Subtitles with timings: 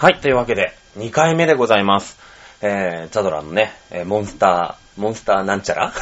[0.00, 2.18] はい、というわけで、2回目でございます。
[2.62, 5.92] えー、チャドラのね、えーモンスター、モンスターなんちゃら？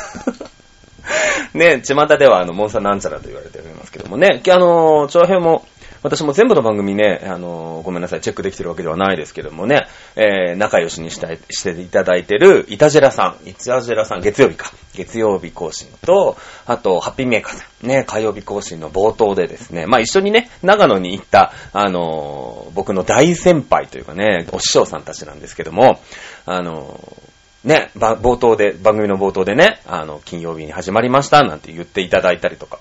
[1.52, 5.66] ね、巷ではあの、モンスターなんちゃらと言われておりますけどもね、あのー、長編も、
[6.02, 9.86] 私も全部の番組ね、あのごめんなさい、チェックできてるわけではないですけどもね、
[10.16, 26.00] えー、仲良しにしたい、していただいてる、イタジェラさん、イタジェラさん、月曜日か、月曜日更新と、あと、ハッピーメーカーさん、ね、火曜日更新の冒頭でですね、まあ一緒にね、長野に行った、あの僕の大先輩というかね、お師匠さんたちなんですけども、
[26.46, 27.00] あの
[27.64, 32.78] ね、ば冒頭で、番組の冒頭でね、あの、金曜日に始まりました、なんて言っていただいたりとか、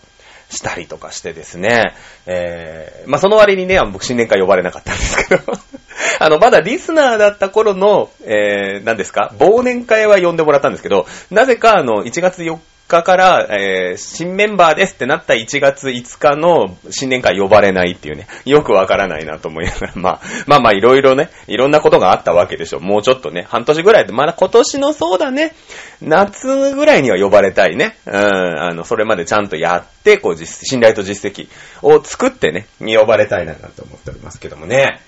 [0.49, 1.93] したりとかしてですね、
[2.25, 5.43] えー、まあ、その割にね、僕新年会呼ばれなかったんですけど、
[6.19, 12.57] あの、まだリスナーだった頃の、えー、何ですか、忘年会は呼んでもらったんですけど、なぜかあの、1月4
[12.87, 22.79] 日から、えー、新メンバーですってなった1月5日の新年会呼ばれないっていうね、よくわからないなと思いながら、 まあ、まあまあいろいろね、いろんなことがあったわけでしょ。
[22.79, 25.53] もうちょっとね、半年ぐらいで、まだ今年のそうだね、
[26.01, 27.97] 夏ぐらいには呼ばれたいね。
[28.05, 31.47] うん、あの、それまでちゃんとやって、こう、実信頼と実績
[31.81, 35.01] を作ってね、呼ばれたいななんて思っておりますけどもね。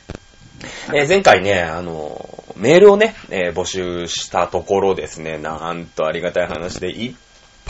[0.93, 7.13] えー前回ね、あの、メールをね、えー募集したところですね、なんとありがたい話で、いっ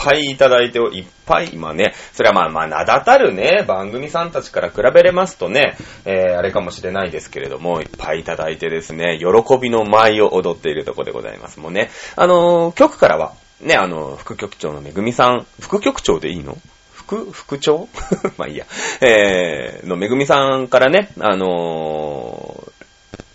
[0.02, 11.60] ぱいいただいてお、いっぱい、今ね、それはまあまあ、名だたるね、番組さんたちから比べれますとね、えーあれかもしれないですけれども、いっぱいいただいてですね、喜びの舞を踊っているところでございます。
[11.60, 16.56] もうね、あのー局からは、ね、あの、副局長のめぐみさん、副局長でいいの？
[16.94, 17.88] 副、副長？
[18.38, 18.64] まあいいや。
[19.02, 22.49] えー、のめぐみさんからね、あのー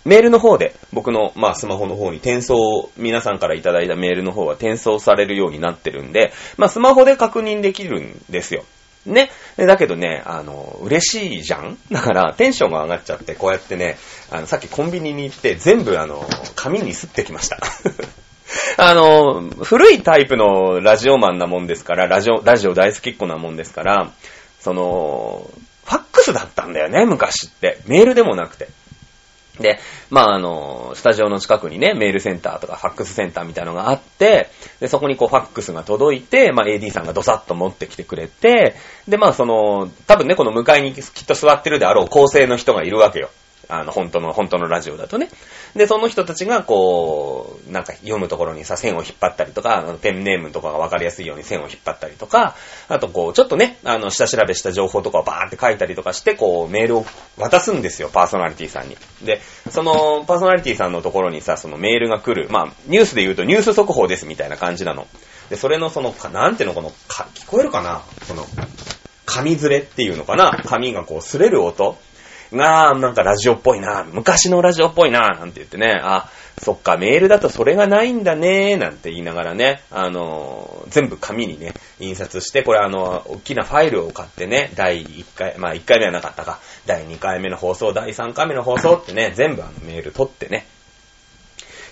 [0.06, 8.64] メールの方で、僕の、まあ、スマホの方に転送、皆さんからいただいたメールの方は転送されるようになってるんで、まあ、スマホで確認できるんですよ。
[9.08, 9.32] ね。
[9.58, 13.98] だけどね、あの、嬉しいじゃんだから、テンションが上がっちゃって、こうやってね、
[14.32, 16.24] あの、さっきコンビニに行って、全部あの、
[16.56, 17.60] 紙に吸ってきました。
[18.78, 24.12] あの、古いタイプのラジオマンなもんですから、ラジオ、ラジオ大好きっ子なもんですから、
[24.60, 25.50] その、
[25.86, 27.80] ファックスだったんだよね、昔って。
[27.86, 28.68] メールでもなくて。
[29.60, 29.80] で、
[30.10, 34.50] まあ、あの、スタジオの近くにね、メールセンターとかファックスセンターみたいなのがあって、
[34.80, 38.76] で、そこにこうファックスが届いて、まあ、AD さんがドサッと持ってきてくれて、
[39.08, 43.30] で、まあ、その、多分ね、この向かいにきっと座ってるであろう構成の人がいるわけよ。
[43.68, 45.30] あの、本当の、本当のラジオだとね。
[45.76, 52.56] で、その人たちが、こう、なんか読むところにさ、線を引っ張ったりとか、ペンネームとかがわかりやすいように線を引っ張ったりとか、
[52.88, 57.06] あとこう、ちょっとね、あの、下調べした情報とかをバーって書いたりとかして、こう、メールを
[57.38, 58.98] 渡すんですよ、パーソナリティさんに。
[59.24, 62.48] で、その、パーソナリティさんのところにさ、そのメールが来る。
[62.50, 65.08] まあ、ニュースで言うとニュース速報ですみたいな感じなの。
[65.50, 68.02] で、それのその、なんていうの、この、か、聞こえるかな？
[68.30, 68.46] この、
[69.26, 70.62] 紙ずれっていうのかな？
[70.66, 71.98] 紙がこう、擦れる音？
[72.54, 90.66] が、なんかラジオっぽいな、昔のラジオっぽいな、なんて言ってね、あ、そっか、メールだとそれがないんだね、なんて言いながらね、あの全部紙にね、印刷して、これあの、大きなファイルを買ってね、第1回、まあ1回目はなかったか、第2回目の放送、第3回目の放送ってね、全部あのメール取ってね、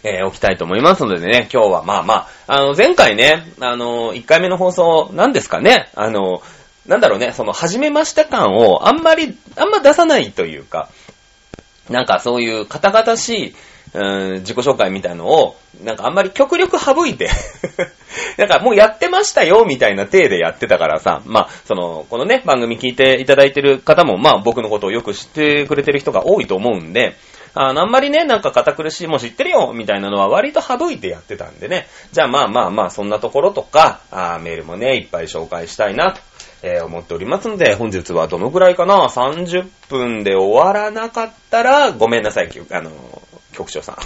[0.03, 2.13] えー、置きたいと思いますのでね、今日はまあま
[2.47, 6.41] あ、あの、前回ね、あの、1回目の放送、何ですかね、あの、
[6.87, 10.89] なんだろうね、その、始めました感を、あんまり、あんま出さないというか、
[11.89, 13.55] なんかそういう、カタカタしい、
[13.93, 17.29] うん、自己紹介みたいのを、なんかあんまり極力省いて、
[18.37, 27.15] なんかもうやってましたよ、みたいな体でやってたからさ、まあ、その、このね、番組聞いていただいてる方も、まあ僕のことをよく知ってくれてる人が多いと思うんで、
[27.55, 31.87] あのあんまりね、なんか堅苦しい、もう知ってるよ、みたいなのは割と省いてやってたんでね。
[32.11, 36.21] じゃあまあまあまあ、そんなところとか、あーメールもね、いっぱい紹介したいなと、
[36.63, 42.89] え思っておりますので、本日はどのぐらいかな ?30 分で終わらなかったら、ごめんなさい、あの
[43.51, 43.97] 局長さん。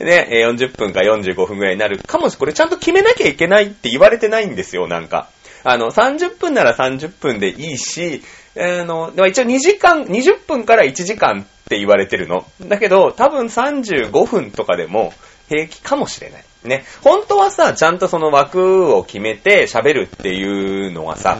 [0.04, 5.28] ね、40分か45分ぐらいになるかもし、これちゃんと決めなきゃいけないって言われてないんですよ、なんか。
[5.62, 8.22] あの、30分なら30分でいいし、
[8.56, 12.44] あの、でも一応2時間、20分から1時間って言われてるの。
[12.62, 15.12] だけど、多分35分とかでも
[15.48, 16.44] 平気かもしれない。
[16.66, 16.84] ね。
[17.02, 21.38] 本当はさ、ちゃんとその枠を決めて喋るっていうのはさ、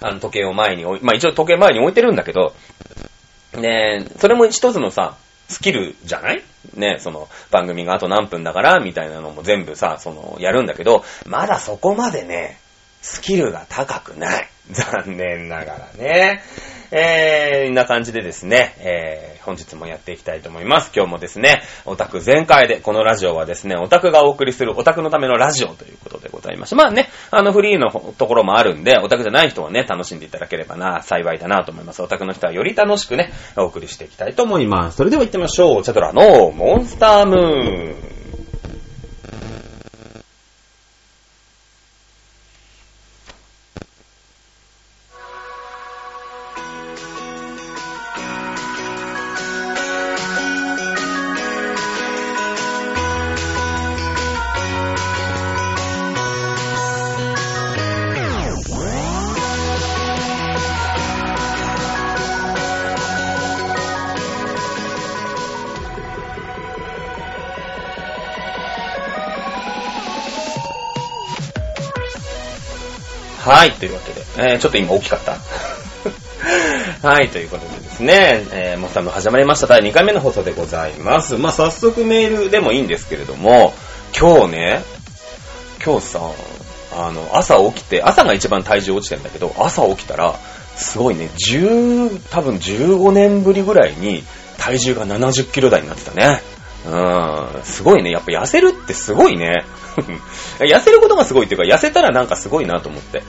[0.00, 2.54] あの、時計を前に置い、まあ一応時計前に置いてるんだけど、
[3.54, 5.16] ねそれも一つのさ、
[5.48, 6.42] スキルじゃない？
[6.74, 12.58] ねその番組があと何分だから、みたいなのも全部さ、その、やるんだけど、まだそこまでね、
[13.02, 14.48] スキルが高くない。
[14.70, 16.40] 残念ながらね。
[16.94, 20.92] えー、んな感じでですね、えー、本日もやっていきたいと思います。
[20.94, 26.76] 今日もですね、オタク全開で、このラジオはですね、オタクがお送りするオタクのためのラジオということでございました。
[26.76, 32.02] まあね、あのフリーのところもあるんで、オタクじゃない人はね、楽しんでいただければな、幸いだなと思います。
[32.02, 34.98] オタクの人はより楽しくね、お送りしていきたいと思います。
[34.98, 35.82] それでは行ってみましょう。
[35.82, 38.21] チャドラのモンスタームーン。
[73.52, 75.36] はい、というわけで、えー、ちょっと今大きかった
[77.06, 81.36] はい、ということでですね、えー、モスタム始まりました第2回目の放送でございます。
[81.36, 83.74] まあ、早速メールでもいいんですけれども、
[84.18, 84.82] 今日ね、
[85.84, 86.20] 今日さ、
[86.96, 90.34] あの、朝起きて、朝が一番体重落ちてんだけど、朝起きたら、
[90.76, 94.24] すごいね、10、多分15年ぶりぐらいに
[94.56, 96.40] 体重が70キロ台になってたね。
[96.86, 98.10] うん、すごいね。
[98.10, 99.64] やっぱ痩せるってすごいね。
[100.58, 103.22] 痩せることがすごいっていうか、痩せたらなんかすごいなと思って。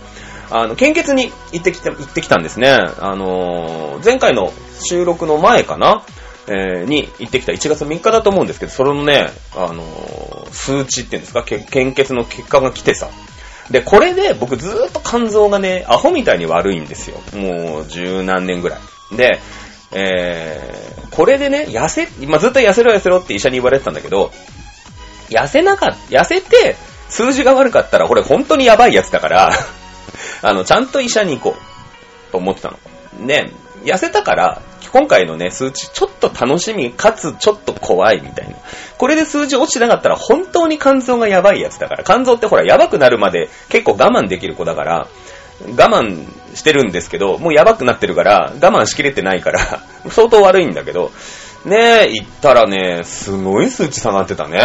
[0.55, 2.69] あの、献血に行ってきた、行ってきたんですね。
[2.69, 4.53] あのー、前回の
[4.87, 6.03] 収録の前かな？
[6.45, 13.09] えー、に行ってきた1月3日だと思うんですけど、それのね、あのー、数値っていうんですか、献血の結果が来てさ。
[13.71, 17.17] で、これで僕ずーっと肝臓がね、アホみたいに悪いんですよ。
[17.33, 19.17] もう十何年ぐらい。
[19.17, 19.39] で、
[19.91, 24.31] えー、これでね、痩せ、まあ、ずっと痩せろ痩せろって医者に言われてたんだけど、
[25.29, 26.75] 痩せなかった、痩せて、
[27.09, 29.51] 数字が悪かったら、これ本当にやばいやつだから
[30.41, 32.79] あの、ちゃんと医者に行こう、と思ってたの。
[33.19, 33.51] ね、
[33.83, 34.61] 痩せたから、
[34.91, 38.55] 今回のね、数値、ちょっと楽しみ、かつちょっと怖いみたいな。
[38.97, 42.03] これで数字落ちてなかったら、本当に肝臓がやばいやつだから。
[42.03, 45.07] 肝臓ってほら、やばくなるまで結構我慢できる子だから、
[45.65, 51.11] 我慢してるんですけど、もうやばくなってるから、我慢しきれてないから、相当悪いんだけど、
[51.65, 54.59] ねえ、行ったらね、すごい数値下がってたね。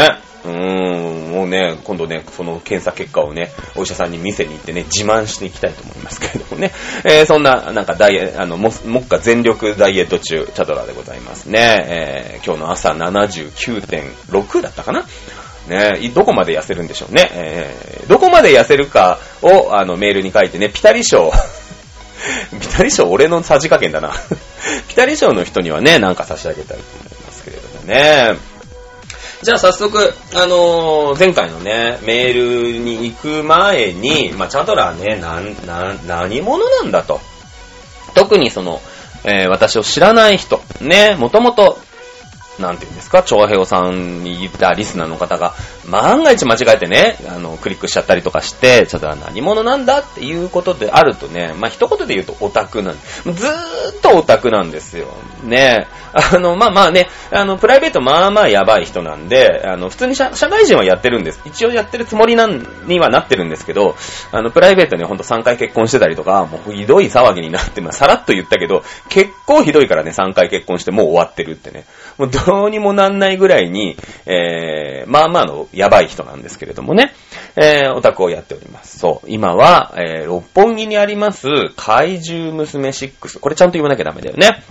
[0.44, 6.72] うーん、もうね、今度ね、その検査結果をね、お医者さんに見せに行ってね、自慢していきたいと思いますけれどもね。
[7.04, 11.86] えー、そんな、なんかダイエ、あの、も、もっか全力ダイエット中、チャドラでございますね。
[11.88, 15.04] えー、今日の朝79.6だったかな
[15.68, 17.30] ねえ、どこまで痩せるんでしょうね。
[17.32, 21.30] えー、どこまで痩せるかを、あの、メールに書いてね、ピタリ賞。
[22.61, 24.12] ピタリ賞俺のさじ加減だな。
[24.88, 28.59] ピタリ賞の人にはね、なんか差し上げたいと思いますけれどもね。
[29.43, 37.20] じゃあ早速、あのー、前回のね、メールに行く前に、まあ、チャドラーね、な、な、何者なんだと。
[38.15, 38.81] 特にその、
[39.25, 41.79] えー、私を知らない人、ね、もともと
[42.58, 45.55] なんていうんですか、長平さんに言ったリスナーの方が、
[45.88, 52.94] 万が一間違えてね、あの、クリックしちゃったりとかして、ちょっと何者なんだっていうことであるとね、まあ、一言で言うとオタクなん
[53.25, 55.08] ずーっとオタクなんですよ。
[55.44, 61.40] ねあの、まあまあね、あの、プライベートまあまあやばい人なんで、あの、普通に社社会人はやってるんです。
[61.44, 63.94] 一応やってるつもりなんにはなってるんですけど、
[64.32, 71.84] あの、プライベートにほんと3回結婚してたりとか、もうひどい騒ぎになって、まあ、さらっと言ったけど、結構ひどいからね、3回結婚してもう終わってるってね。
[72.16, 73.96] もうどうにもなんないぐらいに、
[74.26, 77.12] えー、まあまあのやばい人なんですけれどもね、
[77.56, 78.98] えー、オタクをやっております。
[78.98, 79.26] そう。
[79.28, 83.40] 今は、えー、六本木にあります、怪獣娘6。
[83.40, 84.62] これちゃんと言わなきゃダメだよね。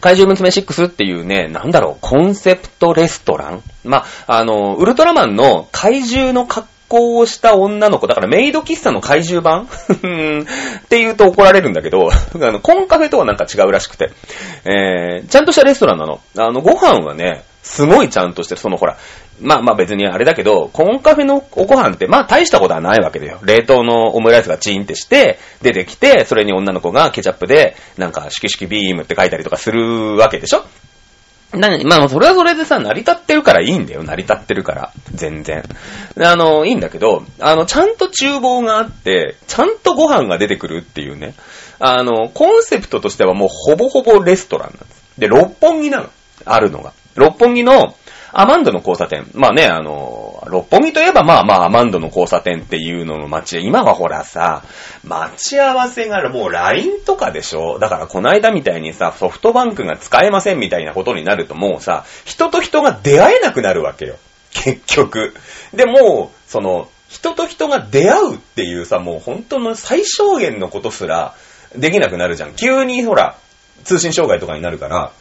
[0.00, 9.64] 怪獣娘6っていうね、なんだろう、コンセプトレストランまあ、あの、ウルトラマンの怪獣の格好をした女の子、だからメイド喫茶の怪獣版？
[9.68, 14.10] って言うと怒られるんだけど、 あの、コンカフェとはなんか違うらしくて、
[14.64, 16.20] えー、ちゃんとしたレストランなの。
[16.36, 18.96] あの、ご飯はね、すごいちゃんとしてる、そのほら、
[19.40, 23.38] まあまあ別にあれだけど、コンカフェのおご飯って、まあ大したことはないわけだよ。
[23.42, 30.64] 冷凍のオムライスがチーンってして、出てきて、それに女の子がケチャップで、なんか、シキシキビームって書いたりとかするわけでしょ？
[31.52, 34.02] なに、まあ、それはそれでさ、成り立ってるからいいんだよ。
[34.02, 34.92] 成り立ってるから。
[35.14, 35.62] 全然。
[36.20, 41.34] あの、いいんだけど、あの、ちゃんと厨房があって、ちゃんとご飯が出てくるっていうね。
[41.78, 45.02] あの、コンセプトとしてはもうほぼほぼレストランなんです。
[45.16, 46.10] で、六本木なの。
[46.44, 46.92] あるのが。
[47.14, 47.94] 六本木の、
[48.32, 49.26] アマンドの交差点。
[49.34, 54.62] まあね、あの、六本木といえばまあまあアマンドの交差点っていうのの街で、今はほらさ、
[55.04, 57.78] 待ち合わせが、もう LINE とかでしょ？
[57.78, 64.16] だからこの間みたいにさ、ソフトバンクが使えませんみたいなことになるともうさ、人と人が出会えなくなるわけよ。
[64.50, 65.34] 結局。
[65.74, 71.34] で、もう、その、人と人が出会うっていうさ、もう本当の最小限のことすら
[71.74, 72.54] できなくなるじゃん。
[72.54, 73.36] 急にほら、
[73.84, 75.12] 通信障害とかになるから、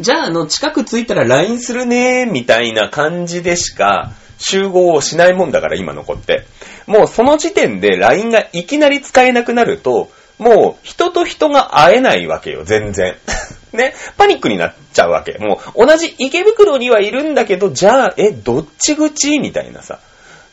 [0.00, 6.44] じゃあ、あの、近く着いたら LINE するねみたいな感じでしか、集合をしないもんだから、今の子って。
[6.86, 13.16] もうその時点で LINE がいきなり使えなくなると、もう人と人が会えないわけよ、全然。
[13.72, 15.36] ね、パニックになっちゃうわけ。
[15.38, 19.98] もう同じ池袋にはいるんだけど、じゃあ、え、どっち口みたいなさ。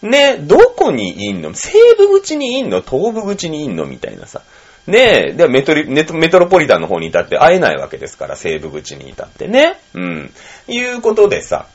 [0.01, 1.53] ね、どこにいんの？
[1.53, 2.81] 西部口にいんの？
[2.81, 3.85] 東部口にいんの？
[3.85, 4.41] みたいなさ。
[4.87, 9.79] ねえ、で、メトリ、メトロポリタンの方にいたって会えないわけですから、西部口にいたってね。
[9.93, 10.33] うん。
[10.67, 11.67] いうことでさ。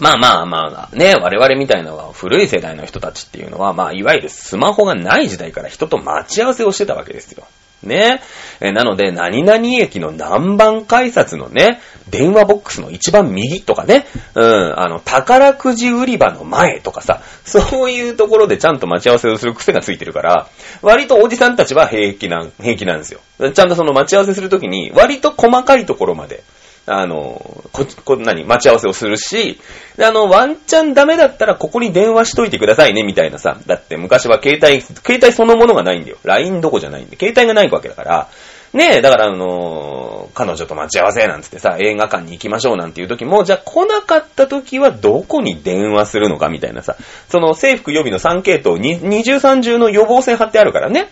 [0.00, 7.46] まあまあまあ、ね、我々みたいな古い世代の人たちっていうのは、まあ、いわゆるスマホがない時代から人と待ち合わせをしてたわけですよ。
[7.84, 8.22] ね。
[8.60, 20.48] えなので、何々駅の南蛮改札のね、電話ボックスの一番右とかね、うん、あの、宝くじ売り場の前とかさ、そういうところでちゃんと待ち合わせをする癖がついてるから、
[20.82, 23.20] 割とおじさんたちは平気なん、平気なんですよ。
[23.52, 26.42] ちゃんとその待ち合わせするときに、割と細かいところまで、
[26.86, 29.58] あの、こ、こ、何待ち合わせをするし、
[29.96, 33.58] であの、ワンチャンダメだったらここに電話しといてくださいね、みたいなさ。
[33.66, 36.18] だって昔は携帯、携帯そのものがないんだよ。
[36.24, 37.16] LINE どこじゃないんで。
[37.16, 38.28] 携帯がないわけだから、
[38.74, 46.96] ねえ、だからあの彼女と待ち合わせなんつってさ、映画館に行きましょうなんていう時も、じゃあ来なかった時はどこに電話するのかみたいなさ、
[47.28, 51.08] その制服予備の3系統に、二重三重の予防線貼ってあるからね。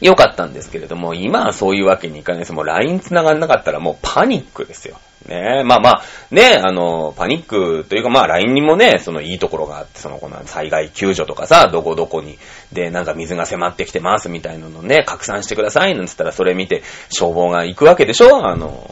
[0.00, 2.52] 良かったんですけれども、今はそういうわけにいかないです。
[2.52, 4.98] もう LINE 繋がんなかったらもうパニックですよ。
[5.28, 12.38] ねえまあまあ、ねえあの、パニックというかまあ LINE にもね、そのいいところがあって、そのこの災害救助とかさ、どこどこに、
[12.72, 18.46] で、なんか水が迫ってきてますみたいなのね、拡散してくださいなんつったらそれ見て消防が行くわけでしょ？
[18.46, 18.90] あの、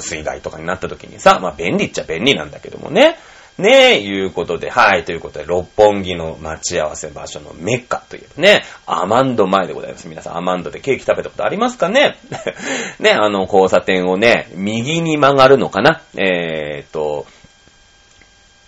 [0.00, 3.18] 水害とかになった時にさ、まあ便利っちゃ便利なんだけどもね。
[3.58, 10.06] ねえ、いうことで、はい、ということで、六本木の待ち合わせ場所のメッカというね、アマンド前でございます。
[10.06, 12.16] 皆さん、アマンドでケーキ食べたことありますかね？
[13.00, 16.02] ね、あの、交差点をね、右に曲がるのかな？
[16.16, 17.26] えーと、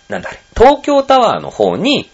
[0.09, 2.09] なんだあれ、東京タワーの方に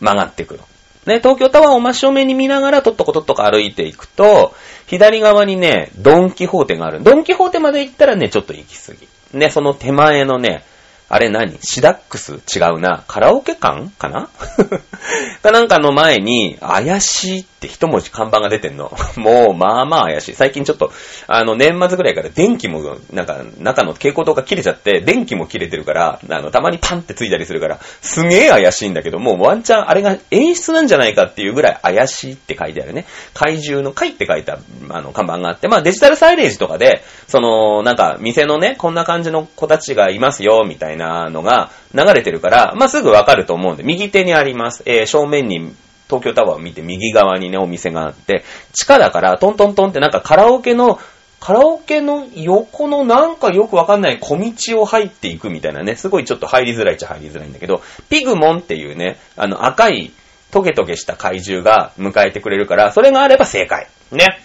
[0.00, 0.60] 曲がっていくる。
[1.04, 4.54] ね、東京タワーを真正面に見ながら、とっとことっとこ歩いていくと、
[4.86, 7.02] 左側にね、ドンキホーテがある。
[7.02, 9.08] ドンキホーテまで行ったらね、ちょっと行き過ぎ。
[9.34, 10.64] ね、その手前のね、
[11.12, 11.58] あれ何？
[11.60, 12.36] シダックス？
[12.36, 13.04] 違うな。
[13.06, 13.90] カラオケ館？
[13.90, 14.30] かな？
[15.42, 18.90] かなんかの前に、怪しいって一文字看板が出てんの。
[19.18, 20.34] もう、まあまあ怪しい。
[20.34, 20.90] 最近ちょっと、
[21.26, 33.04] あの、年末ぐらいから電気も、なんか、中の蛍光灯が切れちゃって、電気も切れてるから、あの、たまにパンってついたりするから、すげえ怪しいんだけど、もうワンチャンあれが演出なんじゃないかっていうぐらい怪しいって書いてあるね。
[33.34, 44.82] 怪獣の怪って書いた、あの、看板があって、まあデジタルサイレージとかで、その、なんか、店のね、こんな感じの子たちがいますよ、みたいななのが流れてるから、まあ、すぐわかると思うんで、右手にあります。
[44.86, 45.74] えー、正面に
[46.08, 50.98] 東京タワーを見て右側にね、お店があって、地下だから、トントントンってなんかカラオケの、
[51.40, 60.12] カラオケの横のなんかよくわかんない小道を入っていくみたいなね、すごいちょっと入りづらいっちゃ入りづらいんだけど、ピグモンっていうね、あの赤い
[60.52, 63.88] トゲトゲした怪獣が迎えてくれるから、それがあれば正解。
[64.12, 64.38] ね。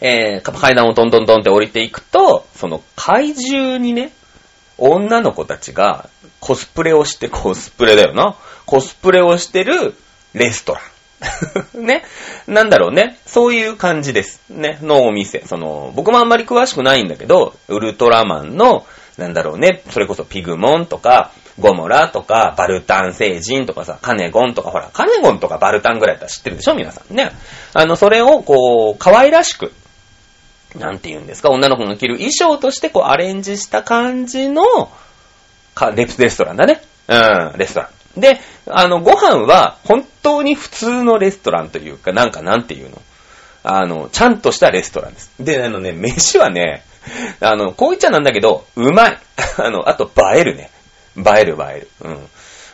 [0.00, 4.12] えー、階段をトントントンって降りていくと、その怪獣にね、
[4.78, 6.08] 女の子たちが
[6.40, 8.36] コスプレをして、コスプレだよな。
[8.66, 9.94] コスプレをしてる
[10.32, 10.82] レストラン。
[11.86, 12.04] ね。
[12.46, 13.18] なんだろうね。
[13.26, 14.42] そういう感じです。
[14.50, 14.78] ね。
[14.82, 15.42] のお店。
[15.46, 18.84] その、僕もあんまり詳しくないんだけど、ウルトラマンの、
[19.16, 19.82] なんだろうね。
[19.90, 26.74] それこそピグモンとか、ゴモラとか、バルタン星人とかさ、カネゴンとか、ほら、カネゴンとかバルタンぐらいだったら知ってるでしょ？
[26.74, 27.30] 皆さんね。
[27.74, 29.72] あの、それをこう、可愛らしく、
[30.78, 34.90] なんて言うんですか、女の子が着る衣装としてこうアレンジした感じの、
[35.74, 36.82] か、レプレストランだね。
[37.08, 38.20] うん、レストラン。
[38.20, 43.02] で、あの、ご飯は本当に普通のレストランというか、なんかなんていうの？
[43.66, 45.32] あの、ちゃんとしたレストランです。
[45.40, 46.84] で、あのね、飯はね、
[47.40, 49.18] あの、こう言っちゃなんだけど、うまい。
[49.58, 50.70] あの、あと映えるね。
[51.16, 51.88] 映える映える。
[52.02, 52.28] うん。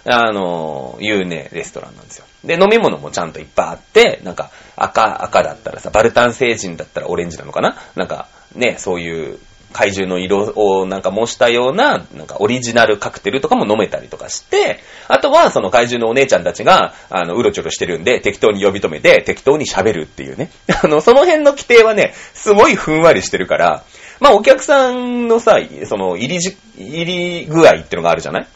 [0.04, 2.25] あの、いうね、レストランなんですよ。
[2.45, 7.76] で、飲み物もちゃんといっぱいあって、なんか、赤、赤だったらさ、バルタン星人だったらオレンジなのかな？
[7.97, 9.38] なんか、ね、そういう
[9.73, 20.50] 怪獣の色をなんか模したような、なんかオリジナルカクテルとかも飲めたりとかして、あとはその怪獣のお姉ちゃんたちが、あの、うろちょろしてるんで、適当に呼び止めて、適当に喋るっていうね。
[20.83, 23.85] あの、その辺の規定はね、すごいふんわりしてるから、
[24.19, 28.47] まあお客さんのさ、その入りじ、入り具合ってのがあるじゃない？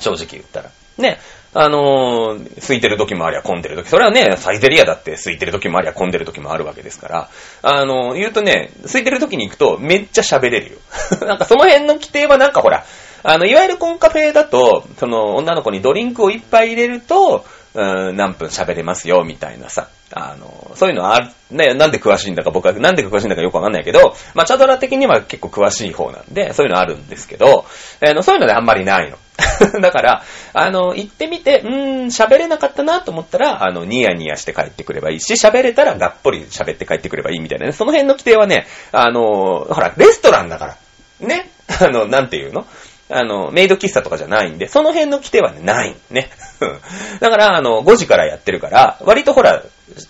[0.00, 0.70] 正直言ったら。
[0.98, 1.18] ね。
[1.58, 3.88] あのー、空いてる時もありゃ混んでる時。
[3.88, 7.30] それはね、サイゼリアだって空いてる時もありゃ混んでる時もあるわけですから。
[7.62, 10.78] あのー、言うとね、空いてる時に行くとめっちゃ喋れるよ。
[11.26, 12.84] なんかその辺の規定はなんかほら、
[13.28, 19.88] あの、いわゆるコンカフェだと、その女の子にドリンクをいっぱい入れると、うん、何分喋れますよ、みたいなさ。
[20.12, 27.64] あの、そういうのはある、ね、なんで詳しいんだか僕は、なんで詳しいんだかよくわかんないけど、まあ、チャドラ的には結構詳しい方なんで、そういうのあるんですけど、
[28.00, 29.18] あの、そういうのであんまりないの。
[29.82, 31.70] だから、あの、行ってみて、うー
[32.04, 37.72] ん、喋れなかったなと思ったら、あの、ニヤニヤして帰ってくればいいし、喋れたらがっぽり喋って帰ってくればいいみたいなね。
[37.72, 40.76] その辺の規定はね、あの、ほら、レストランだから。
[41.20, 41.50] ね？
[41.80, 42.66] あの、なんていうの？
[43.08, 46.30] あの、メイド喫茶とかじゃないんで、その辺の規定はね、ないね。
[47.20, 49.62] だから、あの、5時からやってるから、割とほら、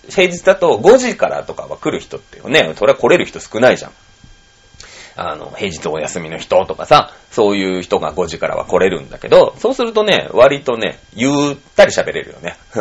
[0.09, 3.93] 平日だと5時からとかは来る人ってよね、それは来れる人少ないじゃん。
[5.17, 12.57] あの、平日お休みの人とかさ、そういう人が5時からは来れるんだけど、そうするとね、割とね、ゆったり喋れるよね。
[12.75, 12.81] う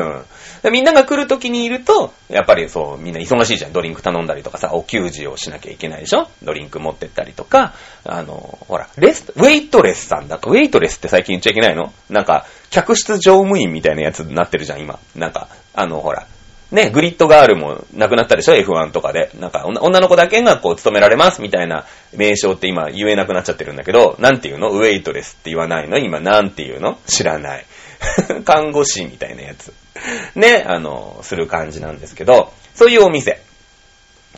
[0.69, 0.71] ん。
[0.71, 3.73] みんなが来る時にいると、やっぱりそう、みんな忙しいじゃん。
[3.73, 6.27] ドリンク頼んだりとかさ、お給仕をしなきゃいけないでしょ？
[6.43, 7.73] ドリンク持ってったりとか、
[8.03, 11.93] あの、ほら、レス、ウェイトレスさんだと、ウェイトレスって最近言っちゃいけないの？
[12.09, 14.99] なんか、客室乗務員みたいなやつになってるじゃん、今。
[15.15, 16.25] なんか、あの、ほら、
[16.75, 19.31] ね、グリッドガールもなくなったでしょ ?F1 とかで。
[19.39, 24.69] なんか、女の子だけがこう、務められますみたいな名称って今言えなくなっちゃってるんだけど、なんていうの？
[24.71, 25.97] ウェイトレスって言わないの？
[25.97, 26.99] 今なんていうの？
[27.07, 27.65] 知らない。
[28.43, 29.73] 看護師みたいなやつ。
[30.35, 33.41] ね、あの、する感じなんですけど、そういうお店。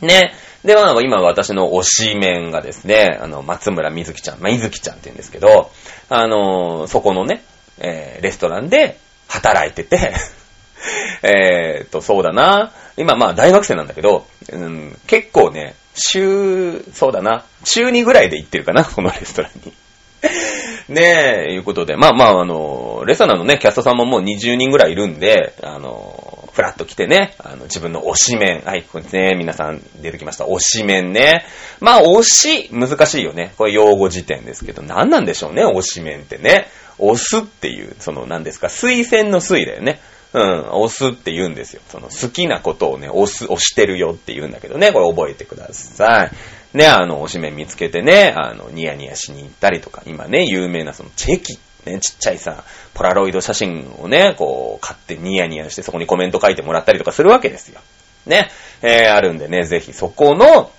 [0.02, 0.34] ね。
[0.64, 5.72] で、まあ、今私の推し面がですね、あの、松村みずきちゃん、まあ、いずきちゃんって言うんですけど、
[6.10, 7.44] あの、そこのね、
[7.80, 10.14] えー、レストランで働いてて
[11.24, 12.72] えっと、そうだな。
[12.98, 19.74] 今まあ大学生なんだけど、うん、結構ね、週、そうだな、週2ぐらいで行ってるかな、 このレストランに。
[20.90, 30.46] ねえ、いうことで、まあまあ、あの、レストランのね、キャストさんももう20人ぐらいいるんで、あの、フラッと来てね、あの、自分の推し面、はい、これね、皆さん出てきました。
[30.46, 31.46] 推し面ね。
[31.82, 33.54] まあ、推し、難しいよね。
[33.58, 36.68] これ用語辞典ですけど、何なんでしょうね、推し面ってね。
[37.00, 40.00] 推すっていう、その、何ですか、推薦の推だよね。
[40.34, 41.82] うん、押すって言うんですよ。
[41.90, 46.78] その好きなことをね、押す、押してるよって言うんだけどね、これ覚えてください。
[46.78, 57.80] ね、あの、押し面見つけてね、あの、ニヤニヤしに行ったりとか、今ね、有名なそのチェキ、ね、ちっちゃいさ、ポラロイド写真をね、こう、買ってニヤニヤしてそこにコメント書いてもらったりとかするわけですよ。
[58.26, 58.50] ね、
[58.82, 60.72] えー、あるんでね、ぜひそこの、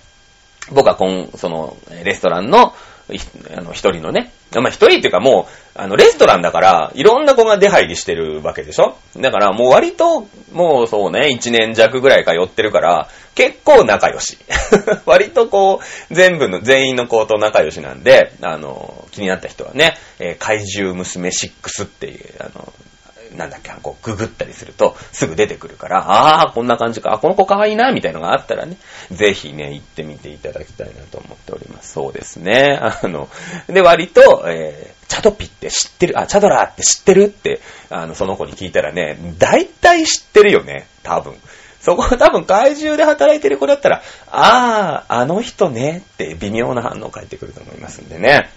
[0.71, 2.75] 僕は今、その、レストランの、
[3.57, 8.97] あの、一人のね、まあ、一人っていうかもう、あの、レストランだから、いろんな子が出入りしてるわけでしょ？
[9.17, 14.37] だからもう割と、もうそうね、一年弱ぐらい通ってるから、結構仲良し。
[15.05, 22.73] 割とこう、全部の、全員の子と仲良しなんで、あの、気になった人はね、えー、怪獣娘6っていう、あの、
[23.35, 28.77] なんだっけ、こう、ググったりすると、すぐ出てくるから、ああ、こんな感じか、あ、この子可愛いな、みたいなのがあったらね、
[29.11, 31.93] ぜひね、行ってみていただきたいなと思っております。
[31.93, 32.79] そうですね。
[32.81, 33.29] あの、
[33.67, 41.35] で、割と、えー、チャドピって知ってるあ、チャドラーって知ってるって、あの、その子に聞いたらね、大体知ってるよね、多分。
[41.81, 48.49] そこは 多分怪獣で働いてる子だったら、ああ、あの人ねって微妙な反応返ってくると思いますんでね。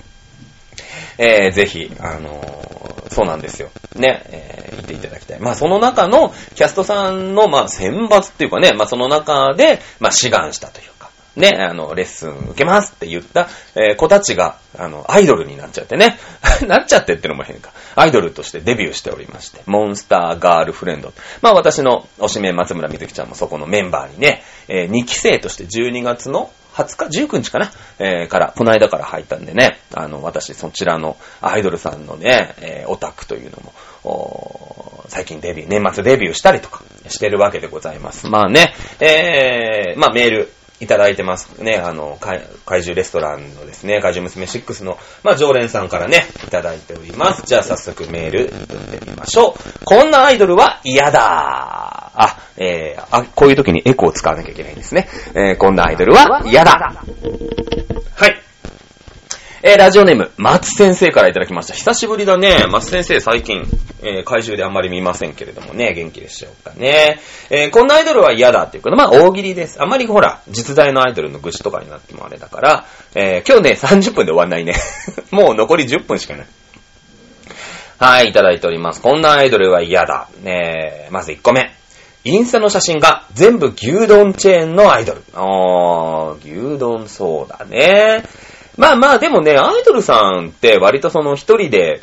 [1.19, 3.71] えー、ぜひ、あのー、そうなんですよ。
[3.97, 5.41] ね、えー、見ていただきたい。
[5.41, 16.19] まあ、その中の、キャストさんの、まあ、選抜っていうかね、まあ、その中で、まあ、志願したというか、ね、あの、レッスン受けますって言った、えー、子たちが、あの、アイドルになっちゃってね。
[16.67, 17.73] なっちゃってってのも変か。
[17.95, 21.13] アイドルとしてデビューしておりまして、モンスターガールフレンド。
[21.41, 27.71] まあ私の推しメン松村みずきちゃんもそこのメンバーにね、えー、2期生として12月の20日 ?19 日かな？
[27.99, 33.73] えー、から、この間から入ったんでね、あの、私、そちらのアイドルさんのね、えー、オタクというのも、
[34.05, 38.29] お最近デビュー、年末デビューしたりとかしてるわけでございます。
[38.29, 41.77] まあね、えー、まあメール、いただいてますね。
[41.77, 47.43] あの、怪獣レストランのですね、怪獣娘6の、まあ、常連さんからね、いただいております。
[47.47, 49.85] じゃあ早速メール読んでみましょう。
[49.85, 55.09] こんなアイドルは嫌だあ、えー、あ、こういう時にエコーを使わなきゃいけないんですね。
[55.35, 56.73] えー、こんなアイドルは嫌だ
[58.17, 58.52] はい。
[59.65, 61.75] えー、ラジオネーム、松先生からいただきました。
[61.75, 62.67] 久しぶりだね。
[62.69, 63.63] 松先生最近、
[64.03, 67.21] えー、怪獣であんまり見ませんけれどもね、元気でしょうかね。
[67.49, 69.81] えー、こんなアイドルは嫌だっていうこと、まあ大喜利です。
[69.81, 74.75] あまりほら、実在のアイドルの愚痴とかになってもあれだから、えー、今日ね、30分で終わんないね。
[75.31, 76.47] もう残り10分しかない。
[78.01, 79.01] はい、いただいております。
[79.01, 80.27] こんなアイドルは嫌だ。
[80.43, 81.73] ねまず1個目。
[82.25, 85.23] インスタの写真が全部牛丼チェーンのアイドル。
[85.35, 88.25] あー、牛丼そうだね。
[88.77, 92.01] まあまあでもね、アイドルさんって割とその一人で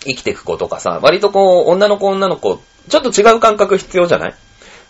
[0.00, 4.34] 生きていく子とかさ、割とこう、女の子女の子、ちょっと違う感覚必要じゃない？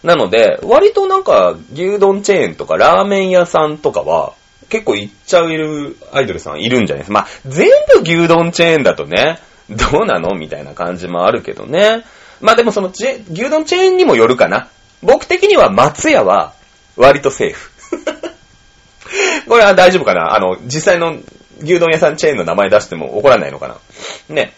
[0.02, 4.34] なので、割となんか、牛丼チェーンとかラーメン屋さんとかは、
[4.68, 7.12] 結構行っちゃういるアイドルさんいるんじゃないですか？
[7.12, 9.38] まあ、全部牛丼チェーンだとね、
[9.70, 12.04] どうなのみたいな感じもあるけどね。
[12.40, 14.68] まあでもその牛丼チェーンにもよるかな。
[15.02, 16.54] 僕的には松屋は
[16.96, 17.70] 割とセーフ。
[19.48, 20.34] これは大丈夫かな？
[20.34, 21.16] あの、実際の
[21.62, 23.76] 牛丼屋さんチェーンの名前出しても怒らないのかな？
[24.28, 24.54] ね。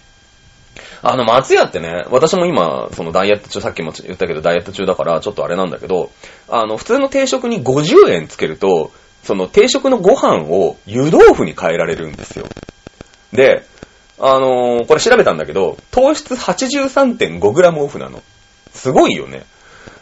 [1.02, 6.10] あの、松屋ってね、私も今、そのダイエット中、さっきも言ったけどダイエット中だから、ちょっとあれなんだけど、
[6.48, 8.90] あの、普通の定食に50円つけると、
[9.22, 12.46] その定食のご飯を湯豆腐に変えられるんですよ。
[13.32, 13.64] で、
[14.18, 18.22] あのーこれ調べたんだけど、糖質 83.5g オフなの。
[18.72, 19.44] すごいよね。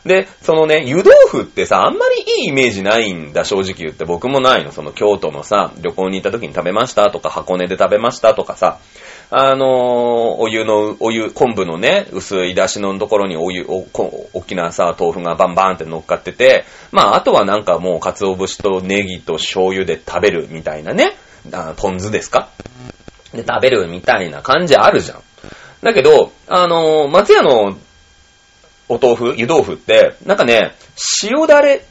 [0.04, 4.04] で、そのね、湯豆腐ってさ、あんまりいいイメージないんだ、正直言って。
[4.04, 4.72] 僕もないの。
[4.72, 8.78] その京都のさ、旅行に行った時に食べましたとか、箱根で食べましたとかさ、
[9.30, 9.68] あのー
[10.38, 21.16] お湯の、お湯、昆布のね、薄い出汁のところにお湯、お、こ大きなさ、豆腐がバンバンって乗っかってて、まあ、あとはなんかもう、鰹節とネギと醤油で食べるみたいなね、
[21.52, 22.50] あポン酢ですか
[23.32, 25.22] で、食べるみたいな感じあるじゃん。
[25.82, 27.76] だけど、あのー松屋の
[28.92, 30.74] お豆腐、湯豆腐って、なんかね、
[31.22, 31.84] 塩だれ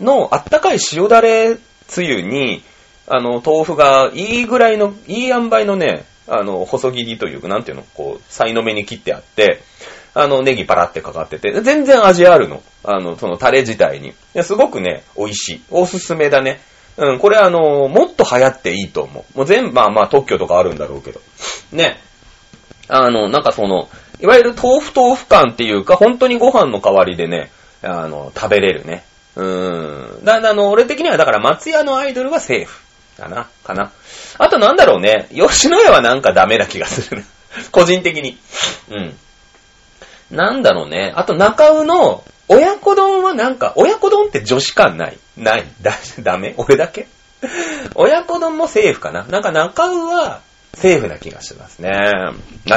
[0.00, 2.62] の、あったかい塩だれつゆに、
[3.06, 9.60] あの、豆腐がいいぐらいの、いい塩梅のね、あの、細切りというか、なんていうの、こう、さいの目に切ってあって、
[10.14, 12.62] あの、ネギパラってかかってて、全然味あるの。
[12.84, 14.08] あの、そのタレ自体に。
[14.08, 15.62] いやすごくね、美味しい。
[15.70, 16.60] おすすめだね。
[16.96, 19.38] うん、これあの、もっと流行っていいと思う。
[19.38, 21.20] もう全部、まあまあ特許とかあるんだろうけど。
[21.72, 22.00] ね。
[22.88, 23.88] あの、なんかその、
[24.20, 27.50] いわゆる豆腐豆腐感っていうか、本当にご飯の代わりでね、
[27.82, 29.04] あの、食べれるね。
[29.36, 30.24] うーん。
[30.24, 32.86] だ、あの、俺的にはだから松屋のアイドルはセーフ。
[33.16, 33.92] かなかな。
[34.38, 35.28] あとなんだろうね。
[35.30, 37.24] 吉野家はなんかダメな気がする。
[37.72, 38.38] 個人的に。
[38.90, 39.16] うん。
[40.30, 41.12] なんだろうね。
[41.16, 45.18] あと中尾の親子丼はなんか、親子丼って女子感ない？
[45.36, 46.54] ないだ、ダメ？
[46.58, 47.08] 俺だけ？
[47.94, 50.40] 親子丼もセーフかななんか中尾は
[50.74, 51.90] セーフな気がしますね。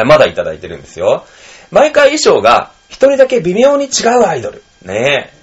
[0.06, 1.26] まだいただいてるんですよ。
[1.72, 4.64] 毎回衣装が一人だけ微妙に違うアイドル。
[4.84, 5.40] ねえ。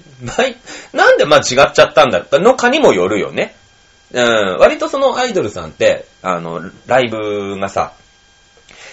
[0.93, 3.55] なんでまあ違っちゃったんだのかにもよるよね。
[4.11, 7.93] うん、割とそのアイドルさんって、あの、ライブがさ、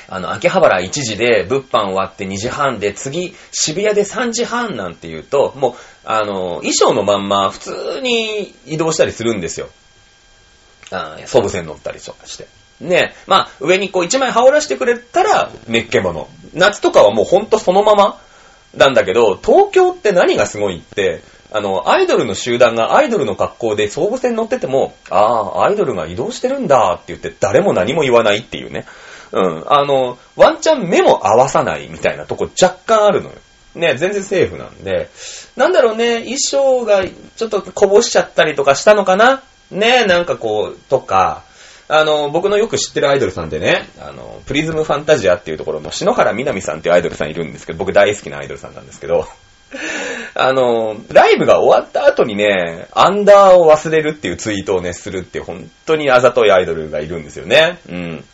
[0.09, 9.69] あの、秋葉原1時で物販終わって2時半で、次、渋谷で3時半なんて言うと、もう、あの、衣装のまんま普通に移動したりするんですよ。
[10.91, 12.47] あ総武線乗ったりとかして。
[12.81, 16.29] ねえまあ、上にこう一枚羽織らしてくれたら、熱気物。
[16.55, 18.21] 夏とかはもうほんとそのまま
[18.77, 28.87] なんだけど、東京って何がすごいって、あの、アイドルの集団がアイドルの格好で総武線乗ってても、ああ、アイドルが移動してるんだって言って誰も何も言わないっていうね。
[29.31, 29.65] うん。
[29.67, 33.37] あの、ワンチャン目も合わさないみたいなとこ若干あるのよ。
[33.77, 35.11] ね、全然セーフなんで。
[35.57, 39.43] なんだろうね、衣装がちょっとこぼしちゃったりとかしたのかな？
[39.71, 41.43] ね、なんかこう、とか、
[41.89, 49.27] あの、僕のよく知ってるアイドルさんでね、あの、プリズムファンタジアっていうところの篠原みなみさんっていうアイドルさんいるんですけど、僕大好きなアイドルさんなんですけど、
[50.35, 57.79] あの、ライブが終わった後にね、アンダーを忘れるっていうツイートをね、するっていう本当にあざといアイドルがいるんですよね。
[57.89, 58.25] うん。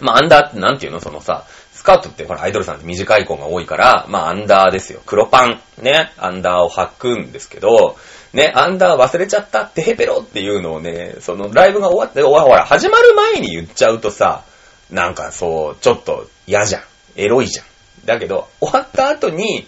[0.00, 5.00] まあ、アンダーってなんていうのそのさ、スカートってほら、アイドルさんって短い子が多いから、まあ、アンダーですよ。
[5.06, 5.60] 黒パン。
[5.78, 6.12] ね。
[6.18, 7.96] アンダーを履くんですけど、
[8.32, 14.44] ね、アンダー忘れちゃったってヘペロっていうのをね、そのライブが終わって、ほら、ほら、始まる前に言っちゃうとさ、
[14.90, 16.82] なんかそう、ちょっと嫌じゃん。
[17.16, 17.66] エロいじゃん。
[18.04, 19.66] だけど、終わった後に、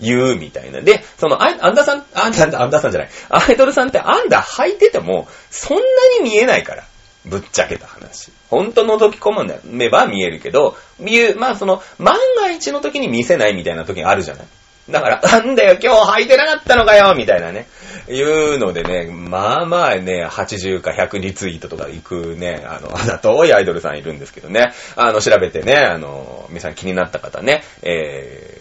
[0.00, 0.80] 言うみたいな。
[0.80, 3.10] で、その、アアンダーさん、アンダー、アンダーさんじゃない。
[3.28, 5.84] アイドルさんってアンダー履いてても、そんな
[6.18, 6.84] に見えないから。
[7.26, 8.32] ぶっちゃけた話。
[8.48, 14.46] 本当覗き込むんめば見えるけど、見え、まあその、万が一の時に見せないみたいな時があるじゃない。
[14.88, 17.68] だから、なんだよ、今日履いてなかったのかよみたいなね。
[18.08, 24.72] いうのでね、まあまあね、80か100リツイートとか行くね、あの、あざといアイドルさんいるんですけどね。
[24.96, 28.60] あの、調べてね、あの、皆さん気になった方ね、え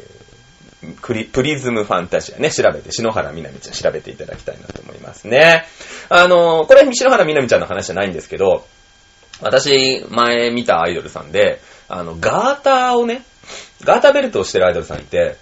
[0.86, 5.66] ー、クリプリズムファンタジアね、調べて、篠原みなみちゃん調べていただきたいなと思いますね。
[6.10, 8.66] あの、これ篠原みなみちゃんの話じゃないんですけど、
[9.42, 13.24] 私、前見たアイドルさんで、あの、ガーターをね、
[13.84, 15.38] ガーターベルトをしてるアイドルさんいて、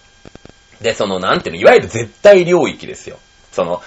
[0.82, 3.17] で、その、なんていうの、いわゆる絶対領域ですよ。
[3.58, 3.82] その、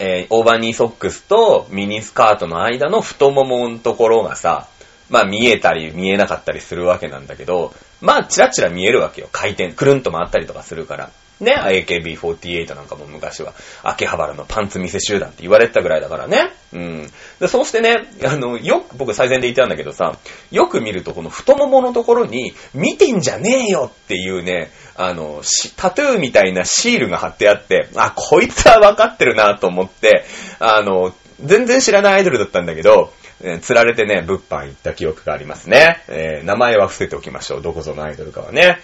[0.00, 4.66] えーオーバーニーソックスとミニスカートの間の太もものところがさ、
[5.10, 9.28] まあ見えたり見えなかったりするわけなんだけど、まあチラチラ見えるわけよ。
[9.30, 11.10] 回転、くるんと回ったりとかするから。
[11.42, 13.52] ね、AKB48 なんかも昔は、
[13.82, 16.50] 秋葉原のパンツ見せ集団って言われてたぐらいだからね。
[16.72, 17.10] うん。
[17.40, 20.16] で、そうしてね、あの、よく、僕最前で言ったんだけどさ、
[20.50, 25.42] よく見るとこの太もものところに、見てんじゃねえよっていうね、あの、
[25.76, 30.24] タトゥーみたいなシールが貼ってあって、あ、こいつは分かってるなと思って、
[30.60, 36.04] あの、全然知らないアイドルだったんだけど、えー釣られてね、物販行った記憶がありますね。
[36.08, 37.62] えー名前は伏せておきましょう。
[37.62, 38.78] どこぞのアイドルかはね。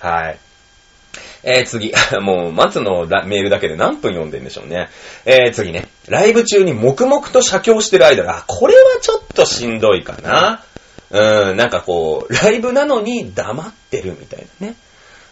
[0.00, 0.38] はい。
[1.44, 1.92] えー、次。
[2.20, 4.88] もう、松のメールだけで何分読んでんでしょうね。
[5.24, 5.88] えー、次ね。
[6.08, 8.30] ライブ中に黙々と写経してるアイドル。
[8.30, 10.64] あ、これはちょっとしんどいかな。
[11.10, 14.76] うん、なんかこう、ライブなのに黙ってるみたいなね。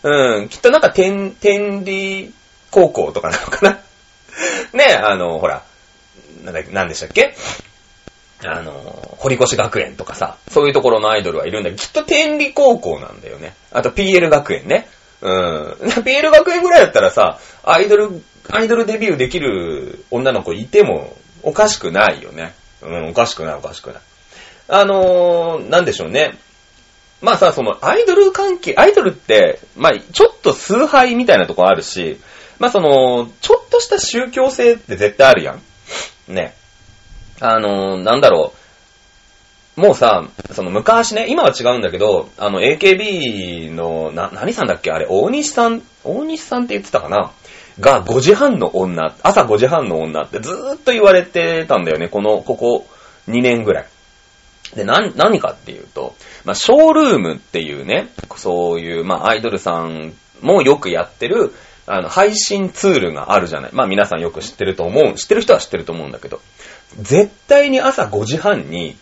[0.02, 2.32] うん、きっとなんか天、天理
[2.70, 3.78] 高校とかなのかな。
[4.72, 5.62] ね、あの、ほら、
[6.44, 7.34] なんだっけなんでしたっけ？
[8.42, 13.54] あの、堀越学園とかさ、そういうところのアイドルはいるんだけど、きっと天理高校なんだよね。
[13.70, 14.88] あと PL 学園ね。
[15.22, 15.72] うん。
[16.02, 22.54] PL 学園ぐらいだったらさ、アイドル、アイドルデビューできる女の子いてもおかしくないよね。
[22.82, 24.02] うん、おかしくないおかしくない。
[24.68, 26.38] あのー、なんでしょうね。
[27.20, 32.18] まあさ、そのアイドル関係、アイドルって、まあちょっと崇拝みたいなとこあるし、
[32.58, 35.62] まあその、ちょっとした宗教性って絶対あるやん。
[36.28, 36.54] ね。
[37.40, 38.60] あのー、なんだろう。
[39.76, 44.90] もうさ、その昔ね、今は違うんだけど、あの AKB の、な、何さんだっけ？
[44.90, 47.32] あれ、大西さん、大西さんって言ってたかな？
[47.78, 52.86] が5時半の女、朝5時半の女ってずーっと言われてたんだよね、この、ここ
[53.28, 53.86] 2年ぐらい。
[54.74, 61.54] で、な、何かっていうと、まあ、ショールームっていうね、そういう、まあ、アイドルさんもよくやってる、
[61.86, 63.70] あの、配信ツールがあるじゃない。
[63.72, 66.40] まあ、皆さんよく知ってると思う、知ってる人は知ってると思うんだけど、
[66.98, 68.96] 絶対に朝5時半に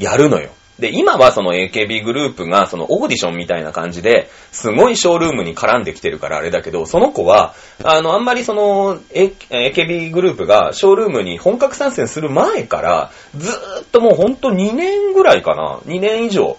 [0.00, 0.50] やるのよ。
[0.80, 16.56] で、今はその AKB グループがそのオーディションみたいな感じで、すごいショールームに絡んできてるからあれだけど、その子は、あの、あんまりその、AKB グループがショールームに本格参戦する前から、ずーっともうほんと2年ぐらいかな ?2 年以上。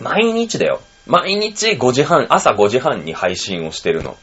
[0.00, 0.82] 毎日だよ。
[1.06, 4.18] 毎日5時半、朝5時半に配信をしてるの。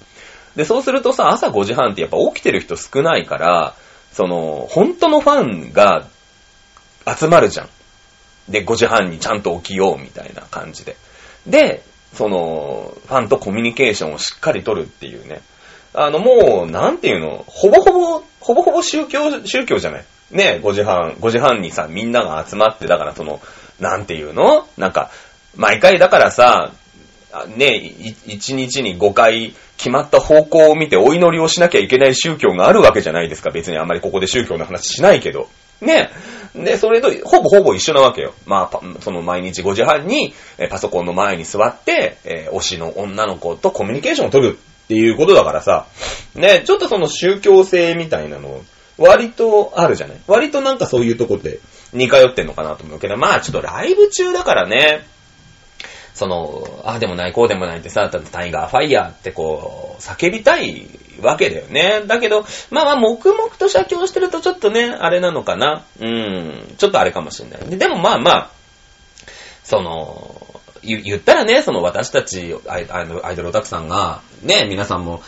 [0.56, 3.74] で、そうするとさ、朝5時半ってやっぱ起きてる人少ないから、
[4.12, 6.06] その、本当のファンが
[7.06, 7.70] 集まるじゃん。
[8.50, 10.96] で、5時半にちゃんと起きようみたいな感じで。
[11.48, 11.84] で、
[12.14, 15.42] その、ファンとコミュニケーションをしっかり取るっていうね。
[15.94, 20.06] あの、もう、なんていうの、ほぼほぼ、ほぼほぼ宗教、宗教じゃない？
[20.32, 23.40] ね、5時半、5時半にさ、みんなが集まって、だからその、
[23.80, 24.68] なんていうの？
[24.78, 25.10] なんか、
[25.56, 26.72] 毎回だからさ、
[27.56, 27.94] ね、
[28.26, 33.52] 1日に5回決まった方向を見てお祈りをしなきゃいけない宗教があるわけじゃないですか。
[33.52, 35.48] 別にあんまりここで宗教の話しないけど。
[35.86, 36.10] ね。
[36.56, 38.34] で、それと、ほぼほぼ一緒なわけよ。
[38.46, 45.86] まあ、その毎日5時半に、えパソコンの前に座って、えー、推しの女の子とコミュニケーションを取るっていうことだからさ、
[46.36, 48.62] ね、ちょっとその宗教性みたいなの、
[48.98, 50.18] 割とあるじゃない？
[50.28, 51.60] 割となんかそういうとこで
[51.94, 55.06] 似通ってんのかなと思うけど、まあちょっとライブ中だからね、
[56.14, 60.88] その、ああでもない、こうでもないってさ、タイガーファイヤーってこう、叫びたい
[61.22, 62.04] わけだよね。
[62.08, 65.84] だけど、まあまあ、黙々と写経してるとちょっとね、あれなのかな。
[66.00, 67.60] うん、ちょっとあれかもしれない。
[67.70, 68.52] ででもまあまあ、
[69.64, 70.46] その、
[70.82, 72.86] 言ったらね、その私たちアイ
[73.36, 75.22] ドルオタクさんが、ね、皆さんも、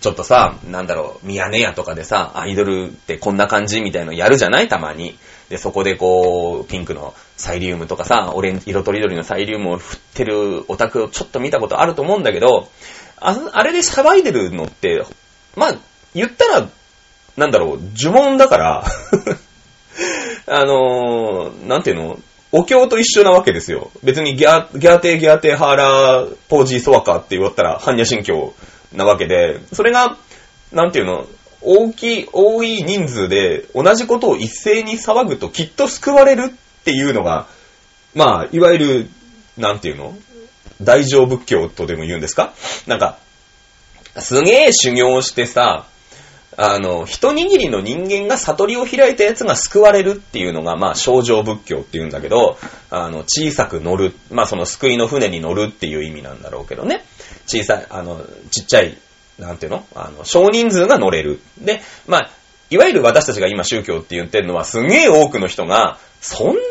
[0.00, 4.68] ちょっとさ、なんだろう、ミヤネ屋とかでさ、アイドルってこんな感じみたいのやるじゃない？
[4.68, 5.18] たまに。
[5.48, 12.68] で、そこでこう、ピンクのサイリウムとかさ、オレンジ、色とりどりのサイリウムを振ってるオタクをちょっと見たことあると思うんだけど、
[13.16, 15.04] ああれで騒いでるのって、
[15.56, 15.78] まあ、
[16.14, 16.68] 言ったら、
[17.36, 18.84] なんだろう、呪文だから
[20.46, 22.18] あのー、なんていうの
[22.50, 23.90] お経と一緒なわけですよ。
[24.02, 28.54] 別にギャ、ギャーテーギャーテーハーラーポージーソワカって言ったら、般若心経
[28.92, 30.16] なわけで、それが、
[30.72, 31.26] なんていうの、
[31.60, 37.46] 大きい、多い人数で同じことを一斉に騒ぐときっと救われるっていうのが、
[38.14, 39.10] まあ、いわゆる、
[39.56, 40.16] なんていうの？
[40.80, 42.54] 大乗仏教とでも言うんですか？
[42.86, 43.18] なんか、
[44.18, 45.86] すげえ修行してさ、
[46.56, 52.58] あの、一握りの人間が悟りを開いたやつが救われるっていうのが、まあ、正常仏教って言うんだけど、
[52.90, 57.04] あの、小さく乗る、まあ、その救いの船に乗るっていう意味なんだろうけどね。
[57.46, 58.98] 小さい、あの、ちっちゃい
[59.38, 59.86] なんていうの？
[59.94, 61.40] あの、少人数が乗れる。
[61.58, 62.30] で、まあ、
[62.70, 66.64] いわゆる私たちが今宗教って言ってるのはすげえ多くの人が、そんなにね、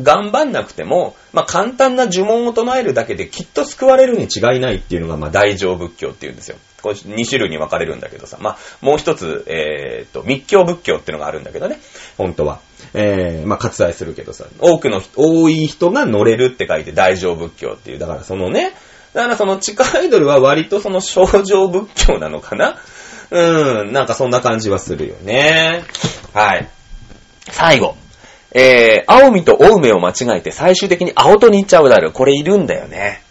[0.00, 6.56] 頑張んなくても、まあ簡単な呪文を唱えるだけできっと救われるに違いないっていうのが、まあ大乗仏教って言うんですよ。
[6.82, 11.80] これ2種類に分かれるんだけどさ、まあもう一つ、えー、っと、密教仏教っていうのがあるんだけどね、
[12.16, 12.60] 本当は。
[12.94, 18.72] えー、まあ割愛するけどさ、多くの、多い人が乗れるって書いて大乗仏教っていう、だからそのね、
[19.14, 22.76] だからその地下アイドルは割とその症状仏教なのかな
[23.30, 25.84] うん、なんかそんな感じはするよね。
[26.32, 26.68] はい。
[27.50, 27.96] 最後。
[28.52, 32.12] えー、青みと青梅を間違えて最終的に青とに行っちゃうだる。
[32.12, 33.22] これいるんだよね。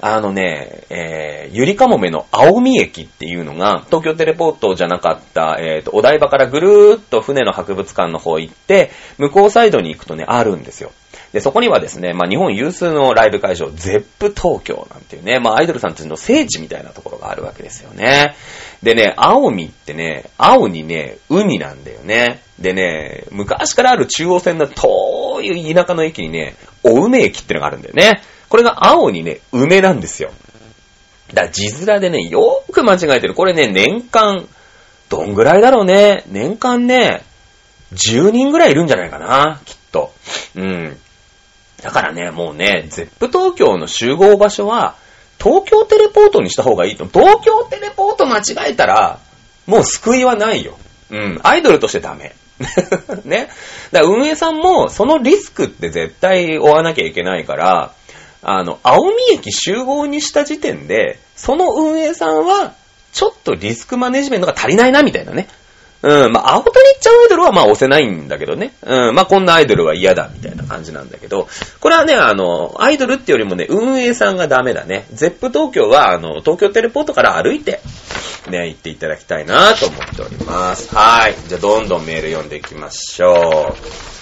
[0.00, 10.92] あのね、えー、ゆりかもめの青み駅っていうのが、東京テレポートじゃなかった、えーと、お台場からぐるーっと船の博物館の方行って、向こうサイドに行くとね、あるんですよ。
[11.36, 18.34] で、そこにはですね、まあ日本有数のライブ会場、ゼップ東京なんていうね、まあアイドルさんたちの聖地みたいなところがあるわけですよね。
[18.82, 22.40] でね、青海ってね、青にね、海なんだよね。
[22.58, 28.22] でね、昔からある中央線の遠い田舎の駅にね、お梅駅ってのがあるんだよね。
[28.48, 30.30] これが青にね、梅なんですよ。
[31.34, 33.34] だから字面でね、よーく間違えてる。
[33.34, 34.48] これね、年間、
[35.10, 36.24] どんぐらいだろうね。
[36.28, 37.24] 年間ね、
[37.92, 40.14] 10人ぐらいいるんじゃないかな、きっと。
[40.54, 40.96] うん。
[41.82, 44.96] だからね、もうね、ゼップ東京の集合場所は、
[45.38, 47.06] 東京テレポートにした方がいいと。
[47.06, 49.18] 東京テレポート間違えたら、
[49.66, 50.78] もう救いはないよ。
[51.10, 51.40] うん。
[51.42, 52.34] アイドルとしてダメ。
[53.24, 53.48] ね。
[53.92, 57.92] だから運営さんも、そのリスクって絶対負わなきゃいけないから、
[58.42, 62.72] あの、青海駅集合にした時点で、その運営さんは、
[63.12, 65.48] ちょっとリスクマネジメントが足りないな、みたいなね。
[66.02, 68.74] うん、まあ、アホトリッチャーアイドルはまあ押せないんだけどね。
[68.82, 71.48] うん、まあ、こんなアイドルは嫌だ、みたいな感じなんだけど、
[71.80, 75.06] これはね、あの、アイドルってよりもね、運営さんがダメだね。
[75.12, 77.80] ゼップ東京は、あの、東京テレポートから歩いて、
[78.50, 80.94] ね、行っていただきたいなと思っております。
[80.94, 81.34] はい。
[81.48, 84.16] じゃ、どんどんメール読んでいきましょう。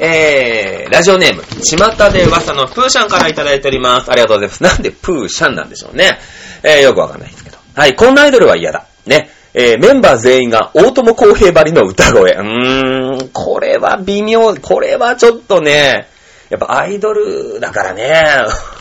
[0.00, 4.10] えー、ラジオネーム、巷で噂のプーシャンからいただいております。
[4.10, 4.62] ありがとうございます。
[4.62, 6.18] なんでプーシャンなんでしょうね。
[6.62, 7.58] えー、よくわかんないですけど。
[7.74, 8.86] はい、こんなアイドルは嫌だ。
[9.06, 9.30] ね。
[9.54, 12.32] えー、メンバー全員が大友公平張りの歌声。
[12.32, 16.08] うーん、これは微妙、これはちょっとね、
[16.50, 18.12] やっぱアイドルだからね、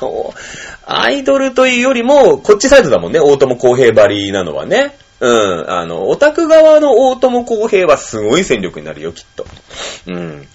[0.85, 4.97] アイドルというよりも、こっちサイズだもんね、大友公平張りなのはね。
[5.19, 9.45] うん、あの、オタク側の大友公平はすごい戦力になるよ、きっと。
[10.07, 10.47] うん。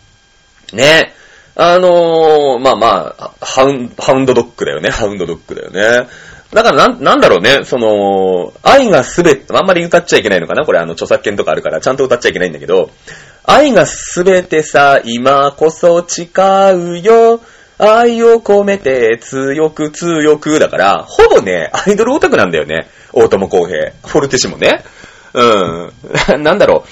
[0.73, 1.15] ね。
[1.55, 6.09] あのー、まあまあ、ハウン、ハウンドドッグだよね、ハウンドドッグだよね。
[6.53, 10.65] だからなん、なんだろうね、その、愛がすべ、あんまり歌っちゃいけないのかな？
[10.65, 12.91] これあの、著作権とかあるから、ちゃんと歌っちゃいけないんだけど、
[13.45, 16.29] 愛がすべてさ、今こそ誓
[16.75, 17.41] うよ。
[17.79, 22.89] 愛を込めて強く強くだから、ほぼね、アイドルオタクなんだよね。
[23.13, 23.93] 大友公平。
[24.05, 24.83] フォルテシモね。
[25.33, 25.93] うん。
[26.43, 26.85] なんだろ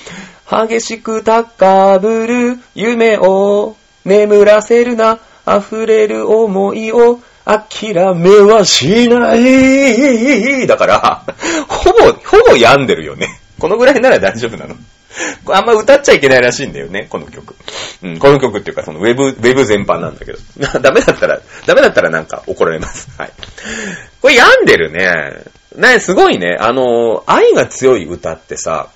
[0.51, 0.69] う。
[0.69, 5.19] 激しく高ぶる夢を眠らせるな。
[5.47, 10.67] 溢れる思いを諦めはしない。
[10.67, 11.23] だから、
[11.69, 13.41] ほぼ、ほぼ病んでるよね。
[13.61, 14.75] このぐらいなら大丈夫なの。
[15.49, 17.55] あんま歌っちゃいけないらしいんだよね、この曲。
[18.03, 20.39] うん、この曲っていうか、そのウェブ、ウェブ全般なんだけど。
[20.81, 23.09] ダメだったら、ダメだったらなんか怒られます。
[23.17, 23.31] はい。
[24.21, 25.45] これ病んでるね。
[25.77, 26.57] ね、すごいね。
[26.59, 28.89] あの、愛が強い歌ってさ、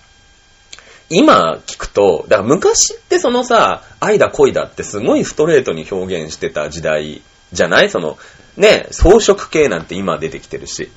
[1.09, 7.91] 今聞くと、だから昔ってそのさ、愛だ恋だってすごいストレートに表現してた時代じゃない？
[7.91, 8.17] その、
[8.57, 10.91] ね、装飾系なんて今出てきてるし。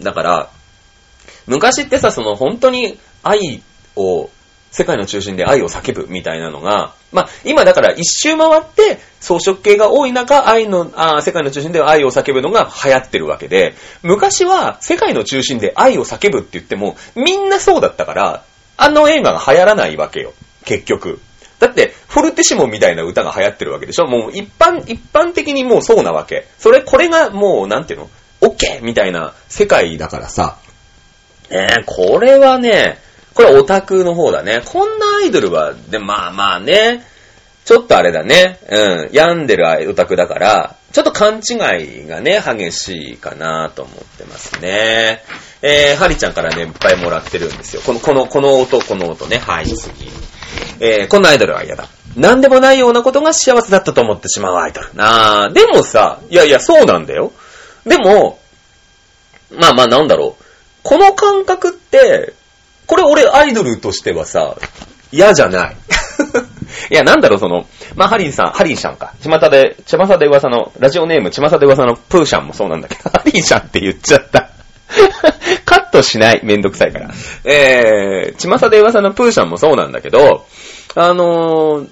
[0.00, 0.50] だから、
[1.46, 3.62] 昔ってさ、その本当に愛
[3.94, 4.30] を、
[4.70, 18.44] 世界の中心で愛を叫ぶみたいなのが、まあ、今だから一周回って装飾系が多い中、愛の、あ世界の中心で愛を叫ぶのが流行ってるわけで、昔は世界の中心で愛を叫ぶって言っても、みんなそうだったから、
[18.76, 20.34] あの映画が流行らないわけよ。
[20.64, 21.20] 結局。
[21.58, 24.06] だって、フォルテシモみたいな歌が流行ってるわけでしょ？
[24.06, 26.46] もう一般、一般的にもうそうなわけ。
[26.58, 28.10] それ、これがもう、なんていうの？
[28.42, 30.58] オッケーみたいな世界だからさ。
[31.50, 32.98] ねこれはね、
[33.34, 34.62] これオタクの方だね。
[34.64, 37.04] こんなアイドルは、で、まあまあね、
[37.64, 38.60] ちょっとあれだね。
[38.68, 39.10] うん。
[39.12, 41.54] 病んでるオタクだから、ちょっと勘違
[42.04, 45.22] いがね、激しいかなと思ってますね。
[45.62, 47.82] えー、ハリちゃんからね、いっぱいもらってるんですよ。
[47.84, 49.38] この、この、この音、この音ね。
[49.38, 50.10] はい、次。
[50.80, 51.88] えー、こんなアイドルは嫌だ。
[52.16, 54.94] なんでもないようなことが幸せだったと思ってしまうアイドル。
[54.94, 57.32] なあ、でもさ、いやいや、そうなんだよ。
[57.84, 58.38] でも、
[59.50, 60.44] まあまあなんだろう。
[60.82, 62.34] この感覚って、
[62.86, 64.56] これ俺アイドルとしてはさ、
[65.12, 65.76] 嫌じゃない。
[66.90, 69.14] いや、なんだろう、その、まあ、ハリーさん、ハリーシャンか。
[69.22, 74.50] 巷で、ちまさで噂の、ラジオネーム、ちまさで噂のプーシャンもそうなんだけど、ハリーシャンって言っちゃった。
[75.64, 76.40] カットしない。
[76.42, 77.10] めんどくさいから。
[77.44, 80.46] えー、ちまさで噂のプーシャンもそうなんだけど、
[80.94, 81.88] あのー、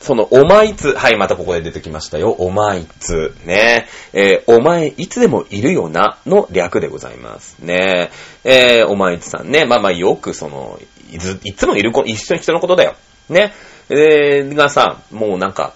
[0.00, 2.32] その、お前いつ、はい、またここで出てきましたよ。
[2.32, 3.86] お前いつ、ね。
[4.12, 7.58] えー、お前いつでもいるよな、の略でございます。
[7.60, 8.10] ね。
[8.42, 9.64] えー、お前いつさんね。
[9.64, 10.80] まあまあ、よくその、
[11.12, 12.96] いつ、いつもいる子、一緒に人のことだよ。
[13.28, 13.52] ね。
[13.90, 15.72] えー、がさ、もうなんか、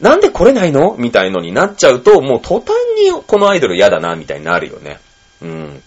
[0.00, 0.94] なんで来れないの？
[0.98, 4.98] みたいのになっちゃうと、もう途端にこのアイドル嫌だな、みたいになるよね。
[5.42, 5.82] うん。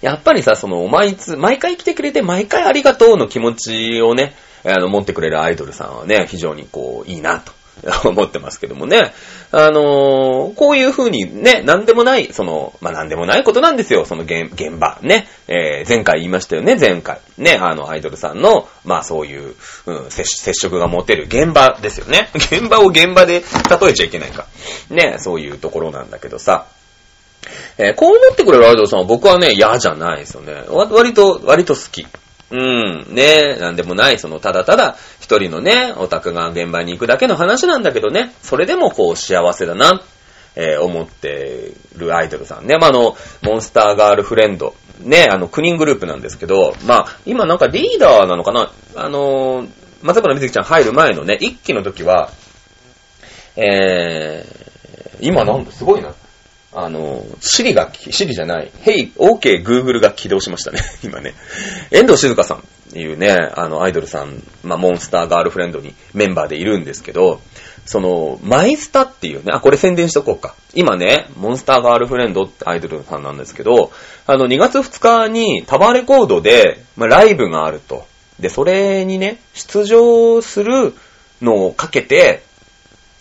[0.00, 4.34] やっぱりさ、その、お前いつ、毎回来てくれて、毎回ありがとうの気持ちをね、
[4.64, 7.52] あの、持ってくれるアイドルさんはね、非常にこう、いいなと。
[8.04, 9.12] 思ってますけどもね。
[9.52, 14.98] あのーこういう風にね、なんでもない、その、まあ、なんでもないことなんですよ、その現現場。
[15.02, 15.28] ね。
[15.48, 17.20] えー前回言いましたよね、前回。
[17.38, 19.54] ね、あの、アイドルさんの、まあ、そういう、
[19.86, 22.28] うん、接触が持てる現場ですよね。
[22.36, 24.46] 現場を現場で例えちゃいけないか。
[24.90, 26.66] ね、そういうところなんだけどさ。
[27.78, 30.64] えーこう思ってくれるアイドルさんは僕はね、嫌じゃないですよね。
[30.68, 32.06] 割と、割と好き。
[32.50, 40.02] うん、ねなんでもない、その、ただただ、一人のね、オタクが現場に行くだけの話なんだけどね、それでもこう、幸せだな、
[40.56, 42.76] えー思ってるアイドルさんね。
[42.76, 49.68] まあ、あの、モンスターガールフレンド、ね、あの、9人グループなんですけど、まあ、今なんかリーダーなのかなあのー、
[50.02, 52.30] 松原みずきちゃん入る前のね、一期の時は、
[53.56, 56.14] えー、今なんだ、すごいな。
[56.72, 61.34] あの、シリが、シリじゃない、ヘイ、OK Google が起動しましたね、 今ね。
[61.90, 62.60] 遠藤静香さんっ
[62.92, 67.40] ていうね、あの、アイドルさん、まあ、モンスターガールフレンドにメンバーでいるんですけど、
[67.86, 70.54] その、マイスタっていうね、あ、これ宣伝しとこうか。
[70.74, 73.90] 今ね、モンスターガールフレンドってアイドルさんなんですけど、
[74.26, 78.06] あの、2月2日にタワーレコードで、まあ、ライブがあると。
[78.38, 80.94] で、それにね、出場する
[81.42, 82.42] のをかけて、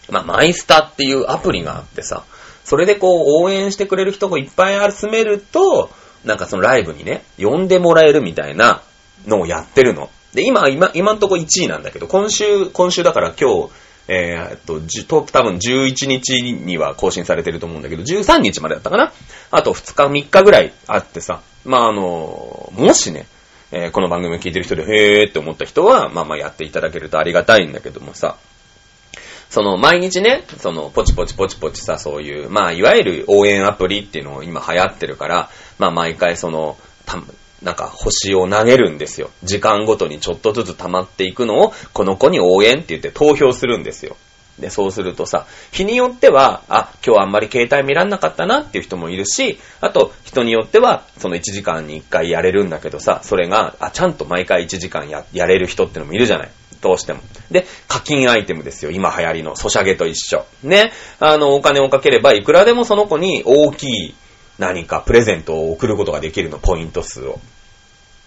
[0.10, 2.24] まあ、マイスタっていうアプリがあってさ、
[2.70, 5.90] それでこう応援してくれる人をいっぱい集めると、
[6.24, 8.84] なんかそのライブにね、呼んでもらえるみたいな
[9.26, 10.12] のをやってるの。
[10.36, 13.70] で、今、今、今んとこ1位なんだけど、今週、今週だから今日、
[14.08, 19.14] えー、っと、じ多分11日には更新されてると思うんだけど、13日までだったかな？
[19.50, 23.26] あと2日、3日ぐらいあってさ、まああの、もしね、
[23.72, 28.38] えーこの番組を聞いてる人で、へーって思った人は、まあまあやっていただけるとありがたいんだけどもさ、
[29.50, 37.20] その、毎日ね、その、ポチポチポチポチさ、そういう、まあ、いわゆる応援アプリっていうのを今流行ってるから、まあ、毎回その、た、
[37.64, 39.32] なんか、星を投げるんですよ。
[39.44, 44.16] 時間ごとにちょっとずつ溜まっていくのを、この子に応援って言って投票するんですよ。
[44.60, 56.52] で、そうするとさ、日によっては、あ、今日あんまり携帯見らんなかったなっていう人もいるし、あと、人によっては、その1時間に1回やれるんだけどさ、それが、あ、ちゃんと毎回1時間や、やれる人ってのもいるじゃない。
[56.82, 57.22] どうしても。
[57.52, 58.92] で、課金アイテムですよ。
[58.92, 60.46] 今流行りの、ソシャゲと一緒。
[60.64, 60.92] ね。
[61.20, 64.16] あの、お金をかければ、いくらでもその子に大きい
[64.58, 67.40] 何かプレゼントを送ることができるの、ポイント数を。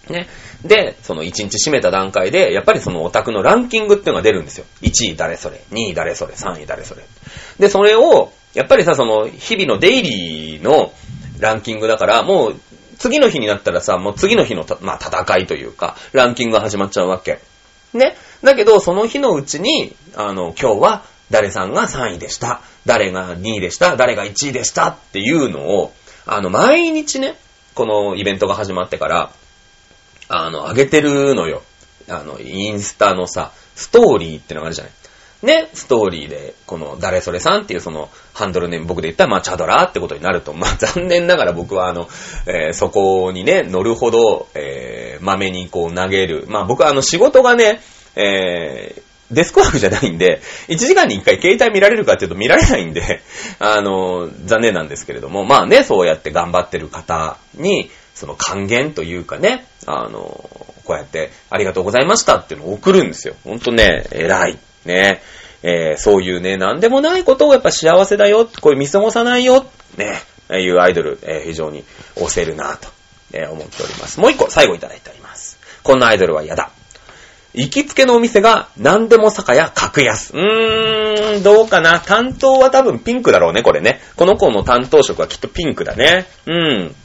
[0.09, 0.27] ね。
[0.63, 4.65] で、その1日締めた段階で、やっぱりそのオタクのランキングっていうのが出るんですよ。
[4.81, 7.03] 1位誰それ、2位誰それ、3位誰それ。
[7.59, 10.93] で、それを、やっぱりさ、その、日々のデイリーの
[11.39, 12.55] ランキングだから、もう、
[12.97, 17.39] 次の日になったらさ、もう次の日の、まあ、戦いというか、ランキングが始まっちゃうわけ。
[17.97, 18.15] ね。
[18.43, 22.61] だけど、その日のうちに、あの、今日は誰さんが3位でした。
[22.85, 23.95] 誰が2位でした。
[23.95, 25.93] 誰が1位でしたっていうのを、
[26.25, 27.37] あの、毎日ね、
[27.73, 29.31] このイベントが始まってから、
[30.27, 31.63] あの、上げてるのよ。
[32.09, 34.93] あの、インスタのさ、ストーリーってのがあるじゃない。
[35.43, 42.07] ね、ストーリーで、この、誰それさんっていうその、ハンドルネーム僕で言ったら、まあ、チャドラーってことになると、まあ、残念ながら僕はあの、
[42.47, 46.45] えーそこにね、乗るほど、えー、豆にこう投げる。
[46.47, 47.81] まあ、僕はあの、仕事がね、
[48.15, 49.01] えー、
[49.33, 53.21] デスクワークじゃないんで、1時間に1回携帯見られるかっていうと見られないんで、
[53.59, 60.49] あの、残念なんですけれども、まあね、そうやって頑張ってる方に、その還元というかね、あの、
[60.85, 63.35] こうやってありがとうございましたっていうのを送るんですよ。
[63.43, 64.59] ほんとね、偉い。
[64.85, 65.21] ね。
[65.63, 69.65] えーそういうね、なんでもないことをやっぱ幸せだよ、こういう見過ごさないよ、
[69.97, 71.83] ねえ、いうアイドル、えー非常に
[72.15, 72.89] 押せるなと、
[73.31, 74.19] えー思っております。
[74.19, 75.57] もう一個、最後いただいております。
[75.83, 76.71] こんなアイドルは嫌だ。
[77.53, 80.33] 行きつけのお店が何でも酒屋格安。
[80.33, 81.99] うーん、どうかな。
[81.99, 84.01] 担当は多分ピンクだろうね、これね。
[84.15, 86.25] この子の担当色はきっとピンクだね。
[86.47, 86.95] うん。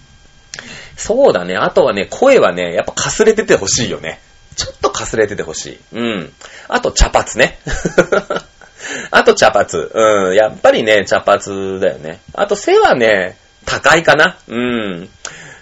[0.96, 1.54] そうだね。
[1.56, 4.20] あとはね、声はね、やっぱかすれててほしいよね。
[4.58, 5.78] ちょっとかすれててほしい。
[5.92, 6.32] うん。
[6.66, 7.60] あと茶髪ね。
[9.12, 9.68] あと茶髪。
[9.78, 10.34] うん。
[10.34, 12.20] やっぱりね、茶髪だよね。
[12.34, 14.36] あと背はね、高いかな。
[14.48, 15.08] うん。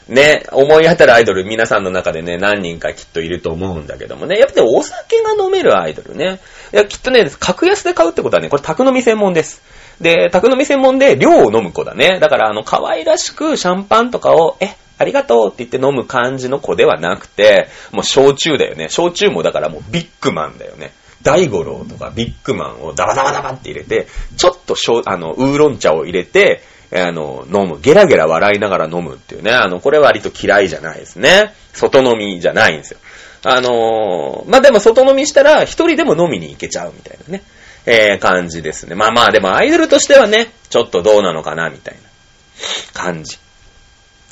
[0.08, 4.38] ね、思い当たるアイドル皆さんの中でね、何人かきっといると思うんだけどもね。
[4.38, 6.40] やっぱりお酒が飲めるアイドルね。
[6.72, 9.60] いや、きっとね、格安で買うってことはね、これ宅飲み専門です。
[10.00, 12.18] で、宅飲み専門で量を飲む子だね。
[12.18, 18.88] だから、あの、可愛らしくシャンパンとかを、え、ありがとうって言って飲む感じの子ではなくて、もう焼酎だよね。
[18.88, 20.92] 焼酎もだからもうビッグマンだよね。
[21.22, 27.80] 大五郎とかビッグマンをダバダバダバって入れて、ちょっとしょあの、ウーロン茶を入れて、あの、飲む。
[27.80, 29.52] ゲラゲラ笑いながら飲むっていうね。
[29.52, 31.52] あの、これ割と嫌いじゃないですね。
[31.72, 32.98] 外飲みじゃないんですよ。
[33.42, 37.42] あのーまあ、でも外飲みしたら一人でも飲みに行けちゃうみたいなね。
[37.86, 38.96] えー、感じですね。
[38.96, 42.00] まあまあ、でもアイドルとしてはね、ちょっとどうなのかな、みたいな
[42.92, 43.38] 感じ。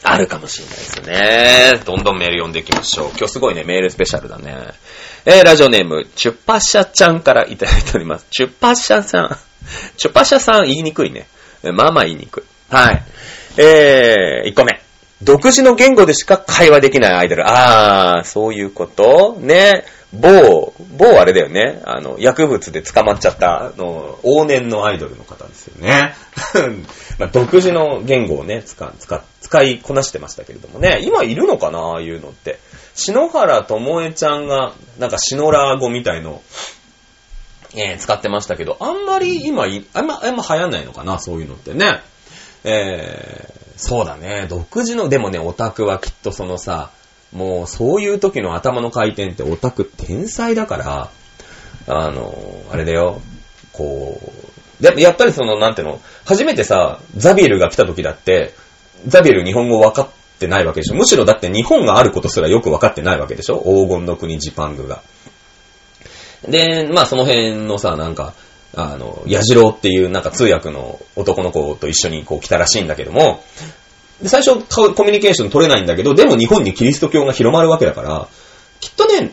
[0.06, 1.80] あるかもしれないですね。
[1.86, 3.08] どんどんメール読んでいきましょう。
[3.16, 4.54] 今日すごいね、メールスペシャルだね。
[5.24, 8.26] えー、ラジオネーム、チュッパシャちゃんからいただいております。
[8.30, 9.38] チュッパシャさん。
[9.96, 11.26] チュッパシャさん言いにくいね。
[11.62, 12.74] まあまあ言いにくい。
[12.74, 13.02] はい。
[13.56, 14.78] えー、1個目。
[15.22, 17.48] 独自の言語でしか会話できないアイドル。
[17.48, 19.84] あー、そういうことね。
[20.12, 21.80] 某、某あれだよね。
[21.84, 26.14] あの、薬物で捕まっちゃった、あの、往年のアイドルの方ですよね。
[27.18, 31.00] まあ、独自の言語をね、使、使、使いこなしてましたけれどもね。
[31.02, 32.58] 今いるのかなああいうのって。
[32.94, 36.40] 篠原智恵ちゃんが、なんかシノラー語みたいの、
[37.76, 42.00] えー、使ってましたけど、あんまり今、あんま、あんま流行んないのかなそういうのってね。
[42.64, 44.46] えー、そうだね。
[44.48, 46.90] 独自の、でもね、オタクはきっとそのさ、
[47.34, 51.10] もうそういう時の頭の回転ってオタク天才だから、
[51.86, 52.34] あの、
[52.72, 53.20] あれだよ、
[53.74, 54.18] こ
[54.80, 58.54] う、やっぱりその、なんていうの、初めてさ、ザビエルが来た時だって、
[59.06, 60.94] ザビエル日本語分かってないわけでしょ。
[60.94, 63.60] むしろだって日本があることすらよく分かってないわけでしょ。
[63.60, 65.02] 黄金の国ジパングが。
[66.48, 68.34] で、まあその辺のさ、なんか、
[68.76, 73.42] あの、矢次郎っていうなんか通訳の男の子と一緒にこう来たらしいんだけども、
[74.26, 74.60] 最初
[74.94, 78.28] コミュニケーション取れないんだけど、でも日本にキリスト教が広まるわけだから、
[78.80, 79.32] きっとね、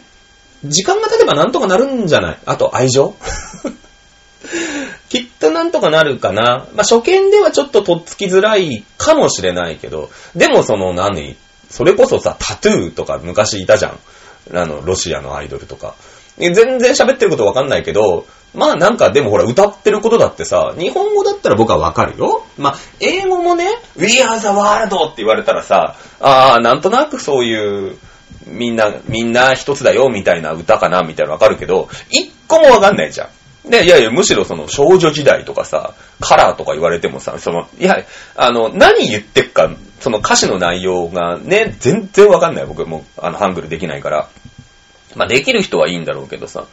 [0.63, 2.39] 時間が経てばなんとかなるんじゃない？
[2.45, 3.15] あと愛情？
[5.11, 6.67] きっとなんとかなるかな。
[6.73, 11.35] まあ、初見ではちょっととっつきづらいかもしれないけど、でもその何
[11.69, 13.99] それこそさ、タトゥーとか昔いたじゃん。
[14.57, 15.95] あの、ロシアのアイドルとか。
[16.37, 22.45] 全然喋ってることわかんないけど、まあなんかでもほら歌ってることだってさ、日本語だったら僕はわかるよ。
[22.57, 27.97] まあ英語もね、We are the world って言われたらさ、ああ、なんとなくそういう、
[28.47, 33.27] みんな、みんな一つだよみたいな歌かなみたいなわかるけど、一個もわかんないじゃん。
[33.65, 38.03] で、いやいや、むしろその少女時代とかさ、カラーとか言われてもさ、その、いや、
[38.35, 42.65] あの、何言ってっか、その歌詞の内容がね、全然わかんない。
[42.65, 44.29] 僕も、あの、ハングルできないから。
[45.15, 46.65] まあ、できる人はいいんだろうけどさ。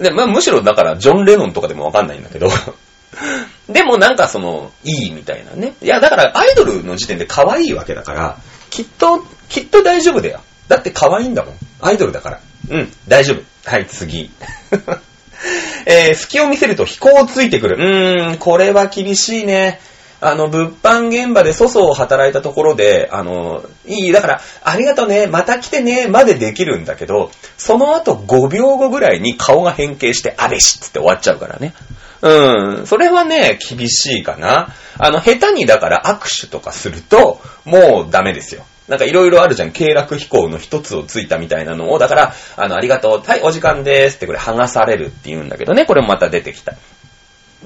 [0.00, 2.48] で、まあ、むしろだから、ジョン・レノンとかでもわかんないんだけど。
[3.68, 5.74] でもなんかその、いいみたいなね。
[5.80, 8.36] いや、だからアイドルの時点で可愛いわけだから、
[8.70, 10.40] きっと、きっと大丈夫だよ。
[10.68, 11.54] だって可愛いんだもん。
[11.80, 12.40] アイドルだから。
[12.68, 13.70] うん、大丈夫。
[13.70, 14.30] はい、次。
[15.86, 17.76] えー、隙を見せると飛行をついてくる。
[17.76, 19.80] うーん、これは厳しいね。
[20.20, 31.74] あの、物販現場で粗相を働いたところで、あの、いい、だから、ありがとうね、また来てね、までできるんだけど、その後5秒後ぐらいに顔が変形して、あべしっつって終わっちゃうからね。
[32.22, 32.86] うん。
[32.86, 34.74] それはね、厳しいかな。
[34.98, 38.64] あの、下手にだから握手とかすると、もうダメですよ。
[38.88, 39.72] なんかいろいろあるじゃん。
[39.72, 43.28] 経絡飛行の一つをついたみたいなのを、だから、あの、ありがとう。
[43.28, 45.86] はい、お時間でーすってこれ剥がされるって言うんだけどね。
[45.86, 46.74] これもまた出てきた。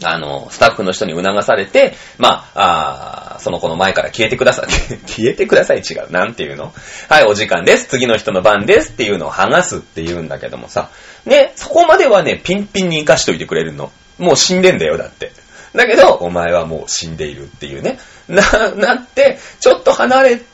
[0.02, 4.66] あの、スタッフの人に促されて、まあ、あその子の前から消えてください。
[5.06, 6.10] 消えてください違う。
[6.10, 6.72] なんていうの？
[7.08, 7.86] はい、お時間です。
[7.86, 10.88] 次の人の番ですっていうのを剥がすって言うんだけどもさ。
[11.26, 13.90] ね、そこまではね、ピンピンに生かしといてくれるの。
[14.18, 15.32] もう死んでんだよ、だって。
[15.74, 17.98] だけど、お前はもう死んでいるっていうね。
[18.28, 18.42] な、
[18.76, 20.44] なって、ちょっと離れて、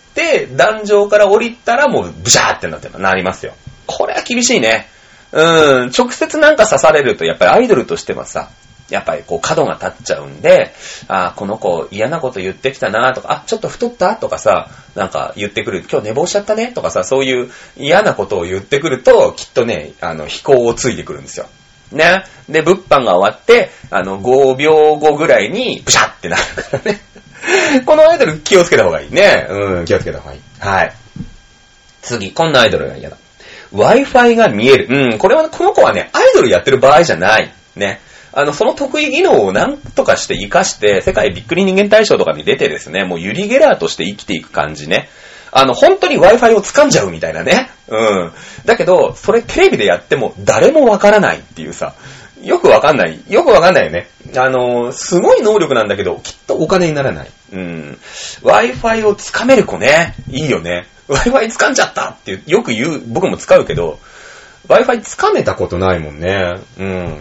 [0.47, 3.55] 壇上から降りたらもう、ブシャーってなってなりますよ。
[3.87, 4.89] これは厳しいね。
[5.33, 8.51] うん、直接なんか刺されると、やっぱりアイドルとしてはさ、
[8.89, 10.73] やっぱりこう角が立っちゃうんで、
[11.09, 21.47] あこの子嫌なこと言ってきたなとか、あ、ちょっと太ったとかさ、なんか言ってくる、今日寝坊しちゃったねとかさ、そういう嫌なことを言ってくると、きっとね、あの、飛行をついてくるんですよ。
[21.93, 22.25] ね。
[22.49, 27.01] で、物販が終わって、あの、5秒後ぐらいに、ブシャってなるからね。
[27.87, 29.47] このアイドル気をつけた方がいいね。
[29.49, 30.41] うん、気をつけた方がいい。
[30.59, 30.93] はい。
[32.03, 33.17] 次、こんなアイドルが嫌だ。
[33.73, 34.87] Wi-Fi が見える。
[34.89, 37.53] うん、これは、この子はね、アイドルやってる場合じゃない。
[37.75, 38.01] ね。
[38.33, 45.09] あの、その得意技能を何とかして活かして、世界びっくり人間大賞とかに出てですね、もうユリ・ゲラーとして生きていく感じね。
[45.53, 47.71] あの、本当に Wi-Fi を掴んじゃうみたいなね。
[47.89, 48.33] うん。
[48.65, 51.95] だけど、それテレビでやっても誰もわからないっていうさ、
[52.43, 53.21] よくわかんない。
[53.29, 54.09] よくわかんないよね。
[54.37, 57.31] あの、すごい能力なんだけど、きっとお金にならない。
[57.53, 57.99] うん。
[58.43, 60.15] Wi-Fi を掴める子ね。
[60.31, 60.87] いいよね。
[61.09, 63.99] Wi-Fi 掴んじゃったってよく言う、僕も使うけど、
[64.69, 66.61] Wi-Fi 掴めたことないもんね。
[66.79, 67.21] うん。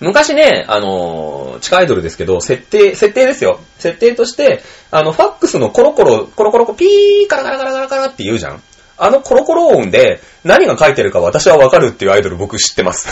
[0.00, 3.60] 昔ね、あのー、地下アイドルですけど、設定、設定ですよ。
[3.78, 8.62] 設定として、あの、ファックスのコロコロ、コロコロコ、ピー、カラカラカラカラカラって言うじゃん。
[8.96, 13.08] あのコロコロ音で何が書いてるか私はわかるっていうアイドル僕知ってます。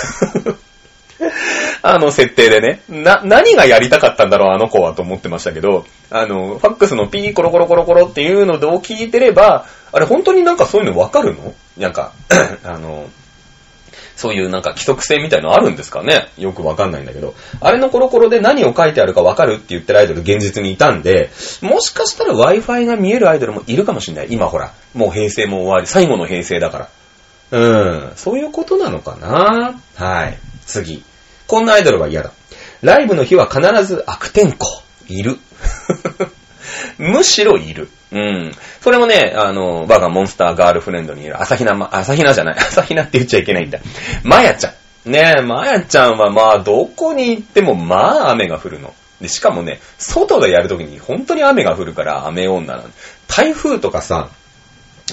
[1.82, 2.80] あの設定でね。
[2.88, 11.54] な、何がやりたかったんだろう、あの子はと思ってましたけど、あの、ファックスのピーコロコロコロコロっていうのを聞いてれば、あれ本当になんかそういうのわかるの？
[11.76, 12.12] なんか、
[12.64, 13.08] あの、
[14.16, 16.28] そういうなんか規則性みたいのあるんですかね？
[16.38, 17.34] よくわかんないんだけど。
[17.60, 24.28] あれのコロコロで何を書いてあるかわかるって言ってるアイドル現実にいたんで、もしかしたら Wi-Fi が見えるアイドルもいるかもしれない。
[24.30, 26.88] 今ほら、もう平成も終わり、最後の平成だから。
[27.50, 29.78] うん、そういうことなのかな？
[29.96, 30.38] はい。
[30.66, 31.02] 次。
[31.52, 32.32] こんなアイドルは嫌だ。
[32.80, 34.66] ライブの日は必ず悪天候。
[35.06, 35.36] いる。
[36.96, 37.90] むしろいる。
[38.10, 38.52] うん。
[38.80, 43.80] それもね、あの、我がモンスターガールフレンドにいる、朝比奈、朝比奈じゃない、 朝比奈って言っちゃいけないんだ。
[44.22, 44.72] まやちゃ
[45.06, 45.10] ん。
[45.10, 48.94] ねえ、まやちゃんはまあ、どこに行ってもまあ雨が降るの。
[49.20, 52.92] で、しかもね、外でやるときに本当に雨が降るから雨女なん
[53.28, 54.30] 台風とかさ、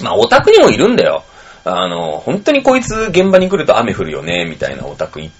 [0.00, 1.22] まあ、オタクにもいるんだよ。
[1.64, 5.30] あの、本当にこいつ現場に来ると雨降るよね、みたいなオタクい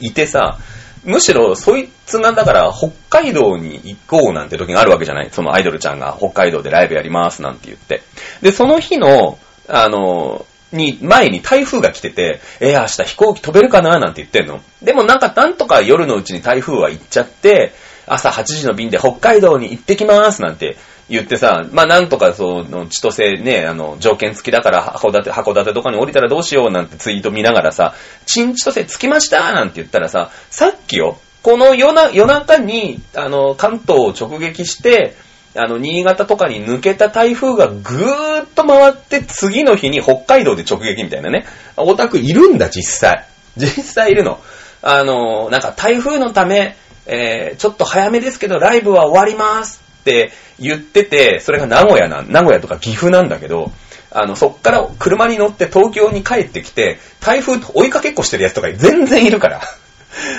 [0.00, 0.58] いてさ、
[1.04, 8.02] むしろ、そいつが、だから、北海道に行こうなんて時があるわけじゃないそのアイドルちゃんが北海道でライブやりますなんて言って。
[8.42, 9.38] で、その日の、
[9.68, 14.60] あの、に、前に台風が来てて、えー、明日飛行機飛べるかななんて言ってんの。
[14.82, 17.72] でもなんか、なんとか夜のうちに台風は行っちゃって、
[18.12, 20.76] 朝8時の便で北海道に行ってきますなんて
[21.08, 27.94] 言ってさ、まあなんとかその千歳ね、あの、条件付きだから函館、函館とかに降りたらどうしようなんてツイート見ながらさ、
[28.26, 35.16] 新千歳着きましたなんて言ったらさ、さっきよ、この夜な夜中に、あの、関東を直撃して、
[35.56, 41.44] あの、新潟とかに抜けた台風がぐーっと回って次の日に北海道で直撃みたいなね。
[41.76, 43.26] オタクいるんだ、実際。
[43.56, 44.40] 実際いるの。
[44.82, 46.76] あの、なんか台風のため、
[47.10, 50.30] えー、ちょっと早めですけどライブは終わりますって
[50.60, 53.72] 言ってて、それが名古屋な、名古屋とか岐阜なんだけど、
[54.12, 59.60] あの、そっから車に乗って東京に帰ってきて、台風追いかけっこしてるやつとか全然いるから。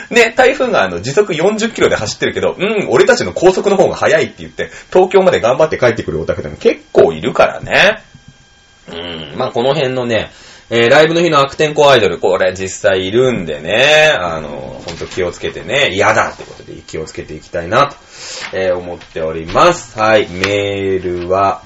[0.09, 8.01] で、 台風があの時速40キロで走ってるけど、うん、俺たちの高速の方が速いって言って、東京まで頑張って帰ってくるオタクでも結構いるからね。
[8.87, 10.31] うん、まあこの辺のね、
[10.73, 17.97] えー、ライブの日の悪天候アイドル、これ実際いるんでね、あの、ほんと気をつけてね、嫌だってことで気をつけていきたいなと、
[18.53, 19.99] えー、思っております。
[19.99, 21.63] はい、メールは、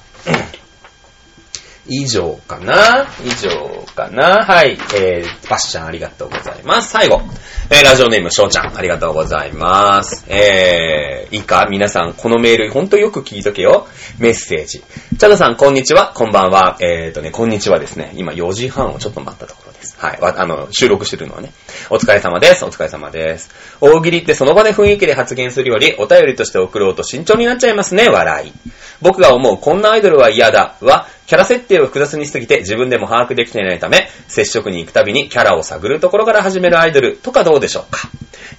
[1.87, 3.07] 以上かな？
[3.23, 4.43] 以上かな？
[4.43, 4.77] はい。
[4.95, 6.89] えー、パッシャンありがとうございます。
[6.89, 7.21] 最後。
[7.69, 10.25] えー、ラジオネーム、翔ちゃん、ありがとうございます。
[10.27, 13.87] えー、いいか皆さん、このメール、ほんとよく聞いとけよ。
[14.19, 14.79] メッセージ。
[14.79, 16.11] チャドさん、こんにちは。
[16.15, 16.77] こんばんは。
[16.79, 18.13] えーとね、こんにちはですね。
[18.15, 19.95] 今4時半をちょっと待ったところです。
[19.99, 20.19] はい。
[20.21, 21.51] あの、収録してるのはね。
[21.89, 22.65] お疲れ様です。
[22.65, 23.49] お疲れ様です。
[23.81, 28.09] 大喜利ってその場で雰囲気で発言するより、お便りとして送ろうと慎重になっちゃいますね。
[28.09, 28.53] 笑い。
[29.01, 30.75] 僕が思う、こんなアイドルは嫌だ。
[30.81, 38.09] は、キャラ設定を複雑にしすぎて自分でも把握できていないため、接触に行くたびにキャラを探るところから始めるアイドルとかどうでしょうか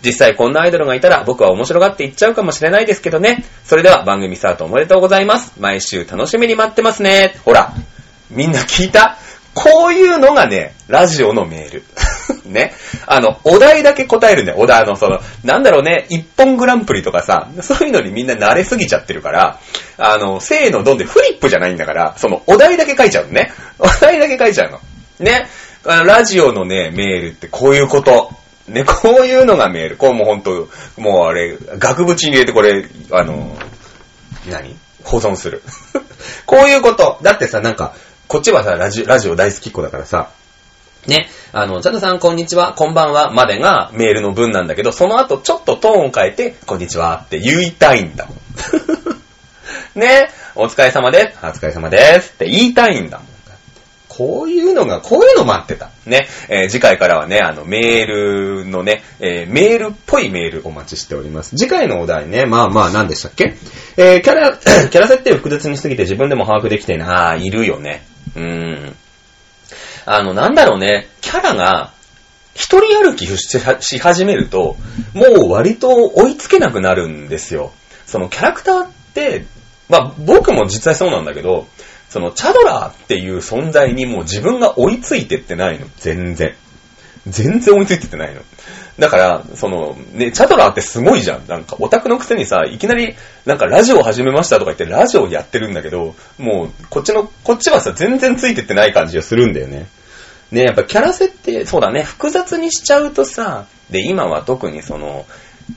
[0.05, 3.45] 実際こんなアイドルがいたら僕は面白がっていっちゃうかもしれないですけどね。
[3.65, 5.53] それでは番組スタートおめでとうございます。
[5.59, 7.37] 毎週楽しみに待ってますね。
[7.45, 7.73] ほら、
[8.31, 9.17] みんな聞いた？
[9.55, 11.85] こういうのがね、ラジオのメール。
[12.45, 12.75] ね。
[13.07, 14.59] あの、お題だけ答えるんだよ。
[14.59, 19.59] お題の、その、なんだろうね、一本グランプリとかさ、そういうのにみんな慣れすぎちゃってるから、
[19.99, 23.53] あの、せーのどんでフリップじゃないんだから、その、お題だけ書いちゃうのね。
[23.79, 24.81] お題だけ書いちゃうの。
[25.21, 25.49] ね。
[25.85, 28.31] あの、ラジオのね、メールってこういうこと。
[28.69, 29.97] ね、こういうのがメール。
[29.97, 33.57] こうもうほんと、もうあれ、額縁に入れてこれ、あの、
[34.51, 34.77] 何？
[35.05, 35.63] 保存する。
[36.47, 37.19] こういうこと。
[37.23, 37.95] だってさ、なんか、
[38.27, 40.31] こっちはさ、ラジラジオ大好きっ子だからさ、
[41.07, 48.37] ね、あの、チャドさんこんにちは、こんばんは、までがメールの文なんだけど、その後ちょっとトーンを変えて、こんにちはって言いたいんだもん。
[49.99, 51.39] ね、お疲れ様です。
[51.43, 53.27] お疲れ様ですって言いたいんだもん。
[54.17, 55.91] こういうのが、こういうの待ってた。
[56.07, 56.27] ね。
[56.49, 61.55] えー、次回からはね、あの、メールのね、えー、メールっぽいメールお待ちしております。
[61.55, 63.57] 次回のお題ね、まあまあ何でしたっけ？
[63.99, 67.09] えー、キャラ、 キャラ設定を複雑にしすぎて自分でも把握できてない。
[67.09, 68.07] ああ、いるよね。
[68.35, 68.43] うー
[68.91, 68.97] ん。
[70.07, 71.93] あの、なんだろうね、キャラが、
[72.55, 74.77] 一人歩きし始めると、
[75.13, 77.73] もう割と追いつけなくなるんですよ。
[78.07, 79.45] そのキャラクターって、
[79.91, 81.67] まあ僕も実際そうなんだけど、
[82.09, 85.87] そのチャドラーっていう存在にもう自分が追いついてってないの。
[85.99, 86.55] 全然。
[87.27, 88.41] 全然追いついてってないの。
[88.99, 91.47] だから、その、ね、チャドラーってすごいじゃん。
[91.47, 99.87] なんか、オタクのくせにさ、いきなり、なんかラジオ始めましたとか言って、ラジオやってるんだけど、もう、こっちの、こっちはさ、全然ついてってない感じがするんだよね。
[100.51, 105.27] ね、やっぱキャラ設定、そうだね、複雑にしちゃうとさ、で、今は特にその、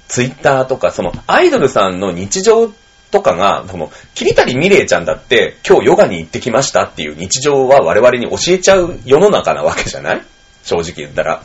[0.07, 2.71] ツイッターとか、その、アイドルさんの日常
[3.11, 10.21] とかが、その、桐谷美玲ちゃんだって、今日ヨガに行ってきましたっていう日常は我々に教えちゃう世の中なわけじゃない？
[10.63, 11.41] 正直言ったら。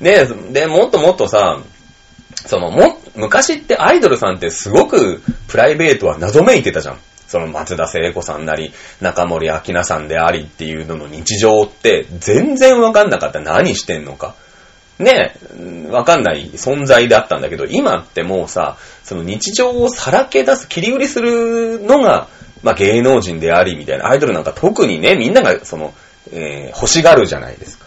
[0.00, 1.60] で、で、もっともっとさ、
[2.46, 6.98] その、も、昔ってアイドルさんってすごくプライベートは謎めいてたじゃん。
[7.26, 13.40] その松田聖子さんなり、中森明菜さんでありっていうのの日常って全然わかんなかった。
[13.40, 14.34] 何してんのか。
[14.98, 22.28] ねえ、わかんない存在だったんだけど、今ってもうさ、その日常をさらけ出す、切り売りするのが、
[22.62, 25.92] まあ芸能人であり、みたいな、アイドルなんか特にね、みんながその、
[26.32, 27.85] えー、欲しがるじゃないですか。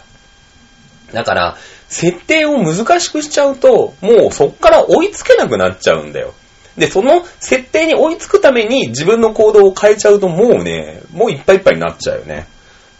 [1.12, 1.56] だから、
[1.88, 6.34] 設定を難しくしちゃうと、もうそっから追いつけなくなっちゃうんだよ。
[6.76, 12.46] で、その設定に追いつくために自分の行動を変えちゃうともうね、もういっぱいいっぱいになっちゃうよね。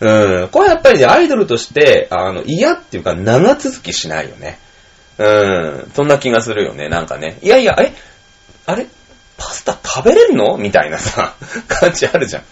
[0.01, 0.49] うん。
[0.49, 4.59] これやっぱりね、アイドルとして、あの、嫌っていうか長続きしないよね。
[5.19, 5.91] うん。
[5.95, 6.89] そんな気がするよね。
[6.89, 7.39] なんかね。
[7.43, 7.93] いやいや、え
[8.67, 8.87] あれ？
[9.41, 10.59] パスタ食べれるの？
[10.59, 11.35] みたいなさ、
[11.67, 12.43] 感じあるじゃん。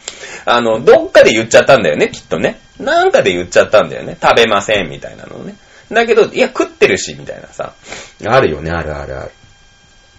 [0.46, 2.58] あの、どっかで言っちゃったんだよね、きっとね。
[2.80, 4.16] なんかで言っちゃったんだよね。
[4.20, 5.54] 食べません、みたいなのね。
[5.92, 7.74] だけど、いや、食ってるし、みたいなさ。
[8.26, 9.30] あるよね、あるあるある。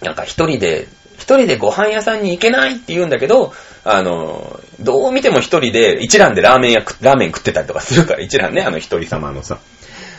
[0.02, 3.52] なんか一人で、一人でご飯屋さんに行けないって言うんだけど、
[3.84, 9.58] あの、どう見ても一人で、一蘭でラーメン屋、ラーメン食ってたりとかするから、一蘭ね、あの一人様のさ、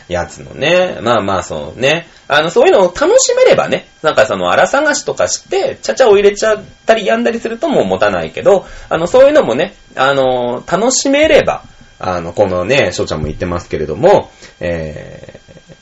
[0.08, 0.98] やつのね。
[1.00, 2.08] まあまあそうね。
[2.28, 11.62] あの、そういうのを楽しめればね、なんかその、荒探しとかして、ちゃちゃを入れちゃったりやんだりするともう持たないけど、あの、そういうのもね、あの、楽しめれば、
[11.98, 14.30] あの、このね、翔ちゃんも言ってますけれども、
[14.60, 15.38] え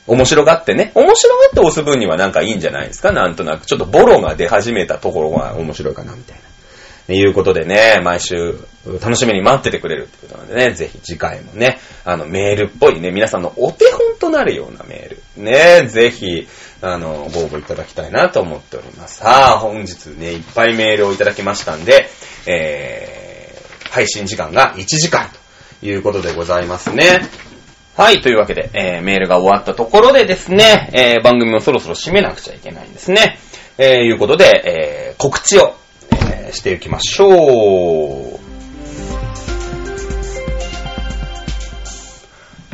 [0.07, 3.11] ー、面白がってね、面白がって押す分にはなんかいいんじゃないですか？
[3.11, 3.65] なんとなく。
[3.65, 6.41] ちょっとボロが出始めたところが面白いかな、みたいな。
[7.15, 16.47] いうことでね、毎週楽しみに待っててくれるってことなんでね、ぜひ次回もね、あのメールっぽいね、皆さんのお手本となるようなメール、ね、ぜひ、
[16.81, 19.17] あの、ご応募いただきたいなと思っております。
[19.17, 22.09] さあ、本日ね、いっぱいメールをいただきましたんで、
[22.47, 25.29] えー、配信時間が1時間
[25.79, 27.29] ということでございますね。
[27.97, 33.37] はい、というわけで、えー、メールが終わったところでですね、えー、番組もそろそろ締めなくちゃいけないんですね。
[33.77, 35.75] えー、いうことで、えー、告知を
[36.53, 38.41] していきましょう。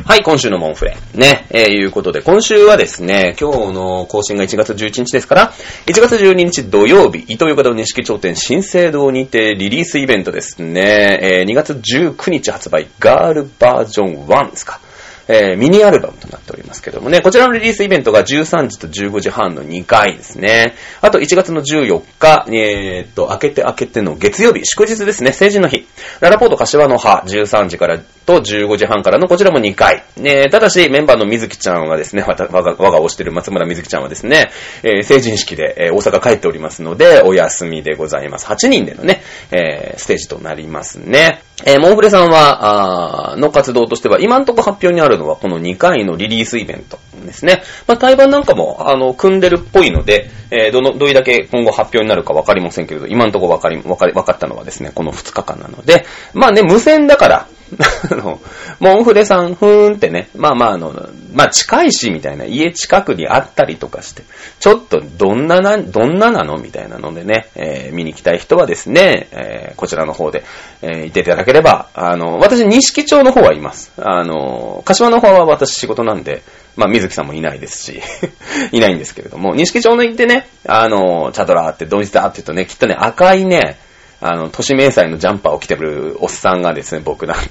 [0.08, 0.96] はい、今週のモンフレ。
[1.12, 5.52] ね、えー、いうことで、今週はですね、今日の更新が1月11日ですから、
[5.84, 14.80] 1月12日土曜日、伊東横田錦頂点新生堂にてリリースイベントですね、えー、2月19日発売、ガールバージョン1ですか。
[15.28, 20.74] えー、ミニアルバムとなっておりますけどもね、こちらのリリースイベントが13時と15時半の2回ですね。
[21.00, 25.86] あと1月の14日、えー、っと、明けて明けての月曜日、祝日ですね、成人の日。
[26.20, 27.98] ララポート柏の葉、13時から
[28.28, 30.04] と15時半からのこちらも2回。
[30.16, 34.50] ね、ただし、メンバーの水木ちゃんはですね、我が、我が推してる松村水木ちゃんはですね、
[34.82, 38.46] えー、成人式で、えー、大阪帰っておりますので、お休みでございます。
[38.46, 41.40] 8人でのね、えー、ステージとなりますね。
[41.64, 47.62] えー、モンフレさんは、あの活動としては、今んとこ発表にあるのはこの2回のリリースイベントですね。
[47.86, 57.48] まあ、対バンなんかも、あの、組んでるっぽいので、えー、どの、どれだけ今後発表になるかわかりませんけれど、今のとこわかり、わかり、わかったのはですね、この2日間なので、まあね、無線だから、
[58.10, 58.40] あの、
[58.80, 64.22] モンフレさん、ふーんってね、まあまああの、まあ近いし、みたいな、家近くにあったりとかして、
[64.60, 70.44] ちょっとどんなな、どんななのみたいなのでね、えー、見に来たい人はですね、えー、こちらの方で、
[70.82, 73.92] えー、行っていただければ、あの、私、西町の方はいます。
[73.98, 76.42] あの、柏の方は私仕事なんで、
[76.76, 78.00] まあ、水木さんもいないですし
[78.70, 83.78] いないんですけれども、西町の行ってね、あの、チャドラーってドイツだって言うとね、きっとね、赤いね、
[84.20, 87.48] あの、都市明細のジャンパーを着てるおっさんがですね、僕なんで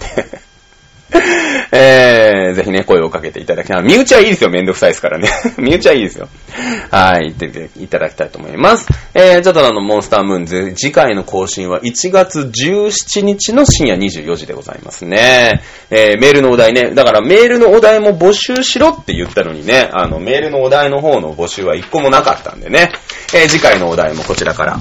[1.71, 3.83] えー、ぜひね、声をかけていただきたい。
[3.83, 5.29] 身内はいいですよ、めんどくさいですからね。
[5.57, 6.27] 身内はいいですよ。
[6.91, 8.87] はい、言っていただきたいと思います。
[9.13, 15.61] えー、ちょっとあの、モンスタームーンズ、次回の更新は1月17日の深夜24時でございますね。
[15.89, 16.91] えー、メールのお題ね。
[16.93, 22.91] だからメールのお題も募集しろって言ったのにね、あの、メールのお題の方の募集は1個もなかったんでね。
[23.33, 24.79] えー、次回のお題もこちらから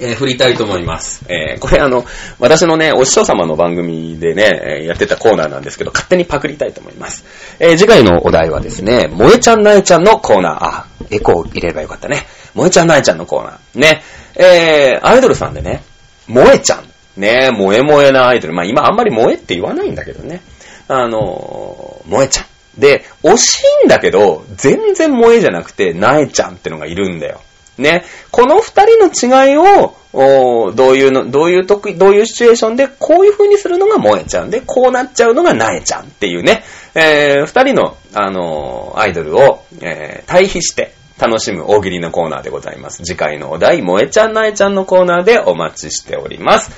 [0.00, 1.22] えー、振りたいと思います。
[1.28, 2.04] えー、これあの、
[2.38, 7.24] 私のね、お師匠様の番組でね、やってたコーナーなんですけど、勝手にパクりたいと思います。
[7.58, 10.56] えー、次回のお題はですね、萌えちゃんなえちゃんのコーナー。
[10.60, 12.26] あ、エコー入れればよかったね。
[12.52, 13.78] 萌えちゃんなえちゃんのコーナー。
[13.78, 14.02] ね。
[14.36, 15.82] えー、アイドルさんでね、
[16.26, 16.84] 萌えちゃん。
[17.16, 18.54] ね、萌え萌えなアイドル。
[18.54, 20.40] まあ今あんまり萌えって言わないんだけどね。
[20.86, 22.46] あの萌えちゃん。
[22.78, 27.40] で、惜しいんだけど、全然萌えじゃなくて、なえちゃんってのがいるんだよ。
[27.80, 28.04] ね。
[28.30, 36.64] この二人の違いを、どういうの、どういう得意、どういうシチュエーションで、こういう風にするのが萌えちゃんで、こうなっちゃうのがなえちゃんっていうね、
[36.94, 43.04] えー、二人の、あのー、アイドルを、えー、対比して楽しむ大喜利のコーナーでございます。
[43.04, 46.70] 次回のお題、萌えちゃんなえちゃんのコーナーでお待ちしております。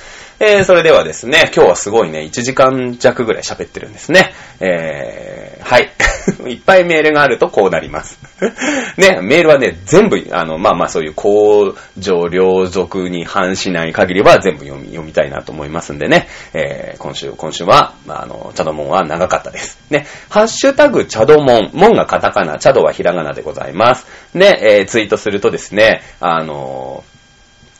[0.43, 4.33] えー、それではですね、今日はすごいね、1時間弱ぐらい喋ってるんですね。
[4.59, 5.91] えー、はい。
[6.49, 8.17] いっぱいメールがあるとこうなります。
[8.97, 19.77] ね、メールはね、全部、あの、まあまあそういう公序良俗に反しない限りは全部読み、読みたいなと思いますんでね、えー、今週、今週は、まああの、チャドモンは長かったです。
[19.91, 24.07] ね、ハッシュタグチャドモン、モンがカタカナ、チャドはひらがなでございます。
[24.33, 27.03] ね、えー、ツイートするとですね、あの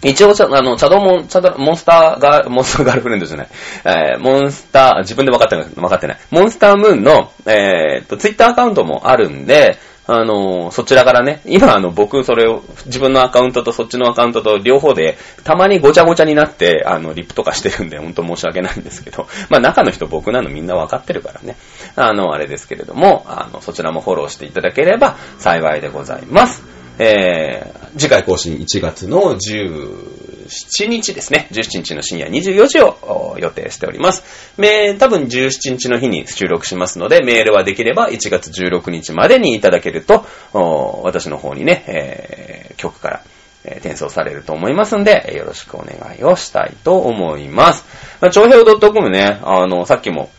[0.04, 3.48] 一応、あの、チャドモン、チャド、モンスターガー、モンスターガールフレンドじゃない。
[3.86, 6.18] えー、モンスター、自分で分かってない、分かってない。
[6.32, 9.78] モンスタームーンの、えー、と、ツイッターアカウントもあるんで、
[10.08, 21.56] あの、そちらからね、今あの、僕それを、自分のアカウントとそっちのアカウントと両方で、たまにごちゃごちゃになって、あの、リップとかしてるんで、ほんと申し訳ないんですけど、 まあ中の人僕なのみんな分かってるからね。
[21.96, 26.81] あの、あれですけれども、あの、そちらもフォローしていただければ幸いでございます。
[27.00, 31.48] えー、次回更新1月の17日ですね。
[31.52, 34.54] 17日の深夜24時を予定しております。
[34.58, 40.26] め多分17日の日に収録しますので、メールはできれば1月16日までにいただけると、
[41.04, 43.24] 私の方にね、えー、曲から、
[43.64, 47.86] えー、転送されると思いますんで、よろしくお願いをしたいと思います。
[48.20, 50.30] まあ、長平 .com ね、あの、さっきも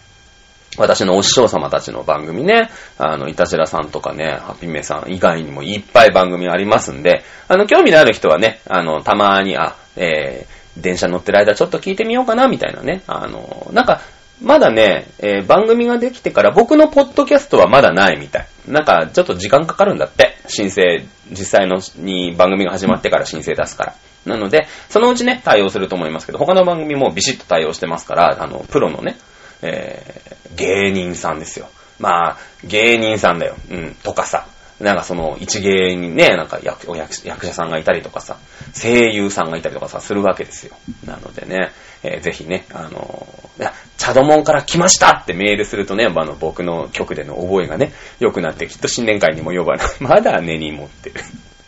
[0.78, 13.02] 私のお師匠様たちの番組ね、あの、いたじらさんとかね、ハピメさん以外にもいっぱい番組ありますんで、あの、興味のある人はね、あの、たまに、あ、えー、電車乗ってる間ちょっと聞いてみようかな、みたいなね。
[13.06, 14.00] あの、なんか、
[14.40, 18.46] まだね、えー、番組ができてから僕のポッドキャストはまだないみたい。
[18.66, 20.38] なんか、ちょっと時間かかるんだって。
[20.48, 23.94] 申請、実際のに番組が始まってから申請出すから。
[24.26, 29.16] なので、そのうちね、対応すると思いますけど、他の番組もビシッと対応してますから、あの、プロのね、
[29.62, 31.68] えー、芸人さんですよ。
[31.98, 33.56] まあ、芸人さんだよ。
[33.70, 34.46] うん、とかさ。
[34.82, 37.14] なんかその一芸にね、なんか役役
[37.46, 38.36] 者さんがいたりとかさ、
[38.74, 40.74] 声優さんがいたりとかさ、するわけですよ。
[41.06, 41.70] なのでね、
[42.02, 51.20] えー、ぜひね、あのー、いや、チャドモンから来ましたってメールするとね、あの、僕の曲での覚えがね、良くなってきっと新年会にも呼ばれ、 まだ根に持ってる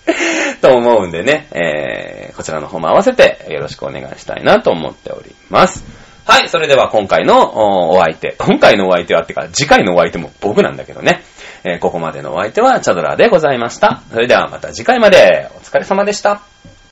[0.61, 5.85] と思うんでね、えー、こちらの方も合わせてよろしくお願いしたいなと思っております。
[6.27, 8.35] はい、それでは今回のお相手。
[8.39, 11.23] 今回のお相手はってか、次回のお相手も僕なんだけどね。
[11.65, 14.03] えー、ここまでのお相手はチャドラーでございました。
[14.11, 16.41] それではまた次回までお疲れ様でした。